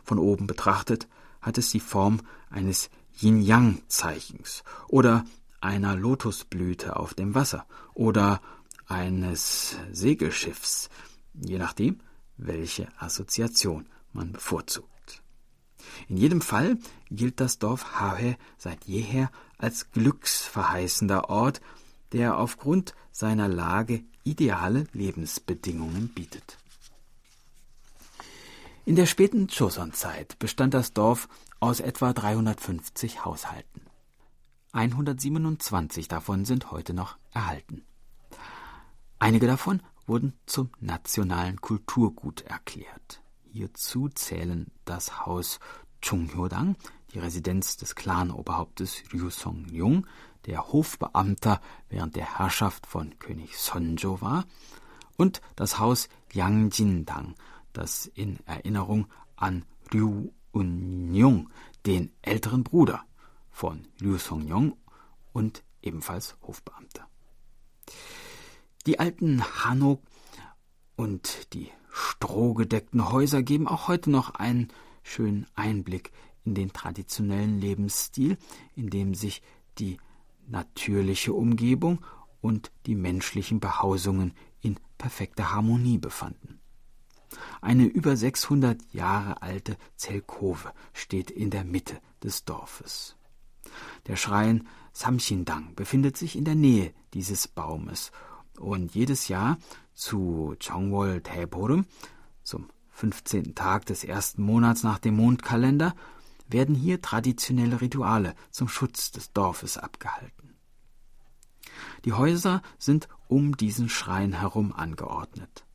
Von 0.02 0.18
oben 0.18 0.46
betrachtet 0.46 1.08
hat 1.40 1.56
es 1.56 1.70
die 1.70 1.80
Form 1.80 2.20
eines 2.50 2.90
Yin-Yang-Zeichens 3.20 4.64
oder 4.88 5.24
einer 5.60 5.94
Lotusblüte 5.94 6.96
auf 6.96 7.14
dem 7.14 7.34
Wasser 7.34 7.66
oder 7.94 8.40
eines 8.86 9.76
Segelschiffs, 9.92 10.88
je 11.34 11.58
nachdem, 11.58 12.00
welche 12.36 12.88
Assoziation 12.98 13.86
man 14.12 14.32
bevorzugt. 14.32 15.22
In 16.08 16.16
jedem 16.16 16.40
Fall 16.40 16.78
gilt 17.10 17.40
das 17.40 17.58
Dorf 17.58 18.00
Hahe 18.00 18.36
seit 18.56 18.84
jeher 18.84 19.30
als 19.58 19.90
glücksverheißender 19.90 21.30
Ort, 21.30 21.60
der 22.12 22.38
aufgrund 22.38 22.94
seiner 23.12 23.48
Lage 23.48 24.04
ideale 24.24 24.84
Lebensbedingungen 24.92 26.08
bietet. 26.08 26.57
In 28.88 28.96
der 28.96 29.04
späten 29.04 29.48
Joseon-Zeit 29.48 30.38
bestand 30.38 30.72
das 30.72 30.94
Dorf 30.94 31.28
aus 31.60 31.80
etwa 31.80 32.14
350 32.14 33.22
Haushalten. 33.22 33.82
127 34.72 36.08
davon 36.08 36.46
sind 36.46 36.70
heute 36.70 36.94
noch 36.94 37.18
erhalten. 37.30 37.84
Einige 39.18 39.46
davon 39.46 39.82
wurden 40.06 40.32
zum 40.46 40.70
nationalen 40.80 41.60
Kulturgut 41.60 42.40
erklärt. 42.46 43.20
Hierzu 43.52 44.08
zählen 44.08 44.68
das 44.86 45.26
Haus 45.26 45.60
Chunghyodang, 46.00 46.74
die 47.12 47.18
Residenz 47.18 47.76
des 47.76 47.94
Clan-Oberhauptes 47.94 49.02
Ryu 49.12 49.28
Song-jung, 49.28 50.06
der 50.46 50.72
Hofbeamter 50.72 51.60
während 51.90 52.16
der 52.16 52.38
Herrschaft 52.38 52.86
von 52.86 53.18
König 53.18 53.58
Sonjo 53.58 54.22
war, 54.22 54.46
und 55.18 55.42
das 55.56 55.78
Haus 55.78 56.08
Yangjindang, 56.32 57.34
das 57.78 58.06
in 58.06 58.38
Erinnerung 58.44 59.06
an 59.36 59.64
Ryu 59.92 60.30
Un-yong, 60.52 61.50
den 61.86 62.12
älteren 62.22 62.64
Bruder 62.64 63.04
von 63.50 63.86
Ryu 64.02 64.18
Song-yong 64.18 64.76
und 65.32 65.62
ebenfalls 65.82 66.36
Hofbeamter. 66.42 67.06
Die 68.86 68.98
alten 68.98 69.42
Hanok 69.64 70.02
und 70.96 71.52
die 71.54 71.70
strohgedeckten 71.92 73.10
Häuser 73.10 73.42
geben 73.42 73.68
auch 73.68 73.88
heute 73.88 74.10
noch 74.10 74.34
einen 74.34 74.68
schönen 75.02 75.46
Einblick 75.54 76.12
in 76.44 76.54
den 76.54 76.72
traditionellen 76.72 77.60
Lebensstil, 77.60 78.38
in 78.74 78.90
dem 78.90 79.14
sich 79.14 79.42
die 79.78 79.98
natürliche 80.46 81.32
Umgebung 81.32 82.04
und 82.40 82.72
die 82.86 82.94
menschlichen 82.94 83.60
Behausungen 83.60 84.34
in 84.60 84.78
perfekter 84.96 85.52
Harmonie 85.52 85.98
befanden. 85.98 86.57
Eine 87.60 87.84
über 87.84 88.16
600 88.16 88.80
Jahre 88.92 89.42
alte 89.42 89.76
Zelkove 89.96 90.72
steht 90.92 91.30
in 91.30 91.50
der 91.50 91.64
Mitte 91.64 91.98
des 92.22 92.44
Dorfes. 92.44 93.16
Der 94.06 94.16
Schrein 94.16 94.66
Samchindang 94.92 95.74
befindet 95.74 96.16
sich 96.16 96.36
in 96.36 96.44
der 96.44 96.54
Nähe 96.54 96.92
dieses 97.14 97.48
Baumes 97.48 98.10
und 98.58 98.94
jedes 98.94 99.28
Jahr 99.28 99.58
zu 99.94 100.54
Chongwol 100.58 101.20
Taeporum, 101.20 101.86
zum 102.42 102.68
15. 102.90 103.54
Tag 103.54 103.86
des 103.86 104.02
ersten 104.02 104.42
Monats 104.42 104.82
nach 104.82 104.98
dem 104.98 105.16
Mondkalender, 105.16 105.94
werden 106.48 106.74
hier 106.74 107.02
traditionelle 107.02 107.80
Rituale 107.80 108.34
zum 108.50 108.68
Schutz 108.68 109.10
des 109.12 109.32
Dorfes 109.32 109.76
abgehalten. 109.76 110.56
Die 112.04 112.12
Häuser 112.12 112.62
sind 112.78 113.08
um 113.28 113.56
diesen 113.56 113.88
Schrein 113.88 114.32
herum 114.32 114.72
angeordnet. 114.72 115.67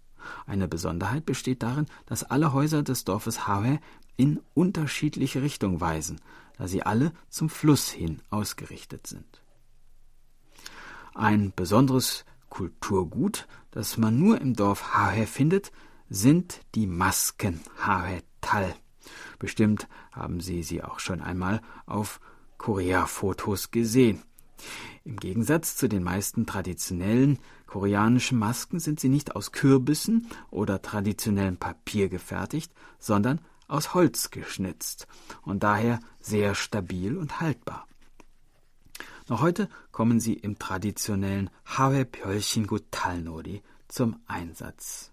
Eine 0.46 0.68
Besonderheit 0.68 1.26
besteht 1.26 1.64
darin, 1.64 1.86
dass 2.06 2.24
alle 2.24 2.54
Häuser 2.54 2.84
des 2.84 3.04
Dorfes 3.04 3.48
Hawe 3.48 3.80
in 4.18 4.40
unterschiedliche 4.54 5.42
Richtungen 5.42 5.82
weisen, 5.82 6.22
da 6.58 6.68
sie 6.68 6.84
alle 6.84 7.12
zum 7.30 7.50
Fluss 7.50 7.90
hin 7.90 8.22
ausgerichtet 8.30 9.08
sind. 9.08 9.42
Ein 11.14 11.54
besonderes 11.56 12.26
Kulturgut, 12.50 13.48
das 13.72 13.98
man 13.98 14.18
nur 14.20 14.40
im 14.40 14.56
Dorf 14.56 14.94
Hahe 14.94 15.26
findet, 15.28 15.72
sind 16.10 16.62
die 16.76 16.88
Masken 16.88 17.62
Hahe 17.80 18.22
Tal. 18.42 18.76
Bestimmt 19.40 19.88
haben 20.12 20.40
Sie 20.40 20.64
sie 20.64 20.84
auch 20.84 21.00
schon 21.00 21.22
einmal 21.22 21.62
auf 21.86 22.20
Korea-Fotos 22.58 23.72
gesehen. 23.72 24.24
Im 25.04 25.18
Gegensatz 25.18 25.76
zu 25.76 25.90
den 25.90 26.04
meisten 26.04 26.46
traditionellen 26.46 27.40
koreanischen 27.68 28.40
Masken 28.40 28.80
sind 28.80 29.00
sie 29.00 29.10
nicht 29.10 29.36
aus 29.36 29.52
Kürbissen 29.52 30.28
oder 30.52 30.82
traditionellem 30.82 31.58
Papier 31.58 32.10
gefertigt, 32.10 32.72
sondern 33.00 33.42
aus 33.68 33.94
Holz 33.94 34.30
geschnitzt 34.32 35.08
und 35.42 35.64
daher 35.64 36.00
sehr 36.20 36.56
stabil 36.56 37.18
und 37.18 37.42
haltbar. 37.42 37.88
Noch 39.28 39.42
heute 39.42 39.70
kommen 39.92 40.20
sie 40.20 40.34
im 40.34 40.60
traditionellen 40.60 41.50
Hawe 41.66 42.06
Pyeolshingu 42.06 42.80
Talnori 42.92 43.62
zum 43.88 44.20
Einsatz, 44.28 45.12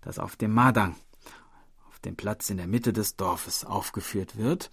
das 0.00 0.18
auf 0.18 0.36
dem 0.36 0.52
Madang, 0.52 0.96
auf 1.88 1.98
dem 2.00 2.16
Platz 2.16 2.50
in 2.50 2.56
der 2.56 2.66
Mitte 2.66 2.92
des 2.92 3.16
Dorfes 3.16 3.64
aufgeführt 3.64 4.36
wird 4.36 4.70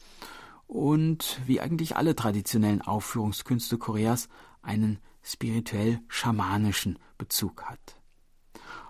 und 0.67 1.39
wie 1.45 1.61
eigentlich 1.61 1.95
alle 1.95 2.15
traditionellen 2.15 2.81
Aufführungskünste 2.81 3.77
Koreas 3.77 4.29
einen 4.61 4.99
spirituell-schamanischen 5.21 6.99
Bezug 7.17 7.63
hat. 7.63 8.01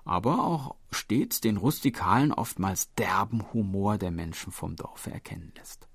Aber 0.04 0.44
auch 0.44 0.76
stets 0.92 1.42
den 1.42 1.58
rustikalen, 1.58 2.32
oftmals 2.32 2.94
derben 2.94 3.52
Humor 3.54 3.98
der 3.98 4.12
Menschen 4.12 4.52
vom 4.52 4.76
Dorfe 4.76 5.12
erkennen 5.12 5.52
lässt. 5.58 5.88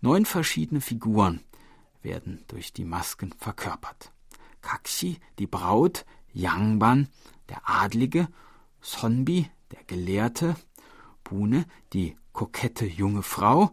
Neun 0.00 0.26
verschiedene 0.26 0.80
Figuren 0.80 1.40
werden 2.02 2.44
durch 2.48 2.72
die 2.72 2.84
Masken 2.84 3.32
verkörpert. 3.38 4.12
Kakshi, 4.60 5.18
die 5.38 5.46
Braut, 5.46 6.04
Yangban, 6.32 7.08
der 7.48 7.68
Adlige, 7.68 8.28
Sonbi, 8.80 9.50
der 9.70 9.84
Gelehrte, 9.84 10.56
Bune, 11.24 11.66
die 11.92 12.16
kokette 12.32 12.86
junge 12.86 13.22
Frau, 13.22 13.70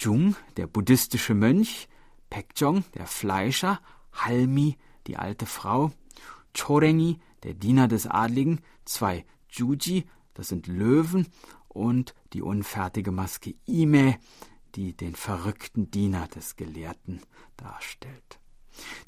Jung, 0.00 0.34
der 0.56 0.66
buddhistische 0.66 1.34
Mönch, 1.34 1.86
Pekjong, 2.30 2.84
der 2.94 3.06
Fleischer, 3.06 3.80
Halmi, 4.12 4.78
die 5.06 5.18
alte 5.18 5.44
Frau, 5.44 5.92
Chorengi, 6.56 7.18
der 7.42 7.52
Diener 7.52 7.86
des 7.86 8.06
Adligen, 8.06 8.60
zwei 8.86 9.26
Juji, 9.50 10.06
das 10.32 10.48
sind 10.48 10.66
Löwen, 10.66 11.26
und 11.68 12.14
die 12.32 12.40
unfertige 12.42 13.12
Maske 13.12 13.54
Ime, 13.66 14.18
die 14.74 14.96
den 14.96 15.14
verrückten 15.14 15.90
Diener 15.90 16.28
des 16.28 16.56
Gelehrten 16.56 17.20
darstellt. 17.56 18.40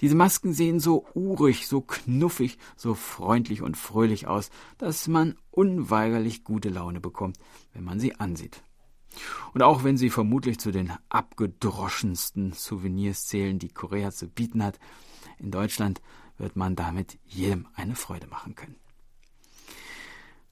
Diese 0.03 0.14
Masken 0.14 0.53
sehen 0.53 0.78
so 0.78 1.07
urig, 1.14 1.66
so 1.66 1.80
knuffig, 1.80 2.59
so 2.76 2.95
freundlich 2.95 3.62
und 3.62 3.78
fröhlich 3.78 4.26
aus, 4.26 4.51
dass 4.76 5.09
man 5.09 5.36
unweigerlich 5.51 6.45
gute 6.45 6.68
Laune 6.68 7.01
bekommt, 7.01 7.38
wenn 7.72 7.84
man 7.84 7.99
sie 7.99 8.14
ansieht. 8.16 8.62
Und 9.55 9.63
auch 9.63 9.85
wenn 9.85 9.97
sie 9.97 10.11
vermutlich 10.11 10.59
zu 10.59 10.71
den 10.71 10.93
abgedroschensten 11.09 12.53
Souvenirs 12.53 13.27
zählen, 13.27 13.59
die 13.59 13.69
Korea 13.69 14.11
zu 14.11 14.29
bieten 14.29 14.63
hat, 14.63 14.79
in 15.39 15.51
Deutschland 15.51 16.01
wird 16.39 16.57
man 16.57 16.77
damit 16.77 17.19
jedem 17.27 17.69
eine 17.75 17.95
Freude 17.95 18.27
machen 18.27 18.55
können. 18.55 18.77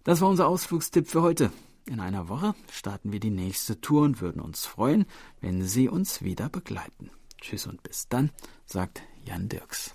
Das 0.05 0.21
war 0.21 0.29
unser 0.29 0.49
Ausflugstipp 0.49 1.09
für 1.09 1.23
heute. 1.23 1.51
In 1.87 2.01
einer 2.01 2.29
Woche 2.29 2.55
starten 2.71 3.13
wir 3.13 3.21
die 3.21 3.31
nächste 3.31 3.81
Tour 3.81 4.03
und 4.03 4.21
würden 4.21 4.41
uns 4.41 4.67
freuen, 4.67 5.07
wenn 5.41 5.63
Sie 5.63 5.89
uns 5.89 6.23
wieder 6.23 6.49
begleiten. 6.49 7.11
Tschüss 7.41 7.67
und 7.67 7.83
bis 7.83 8.09
dann, 8.09 8.31
sagt 8.67 9.03
Jan 9.25 9.49
Dirks. 9.49 9.95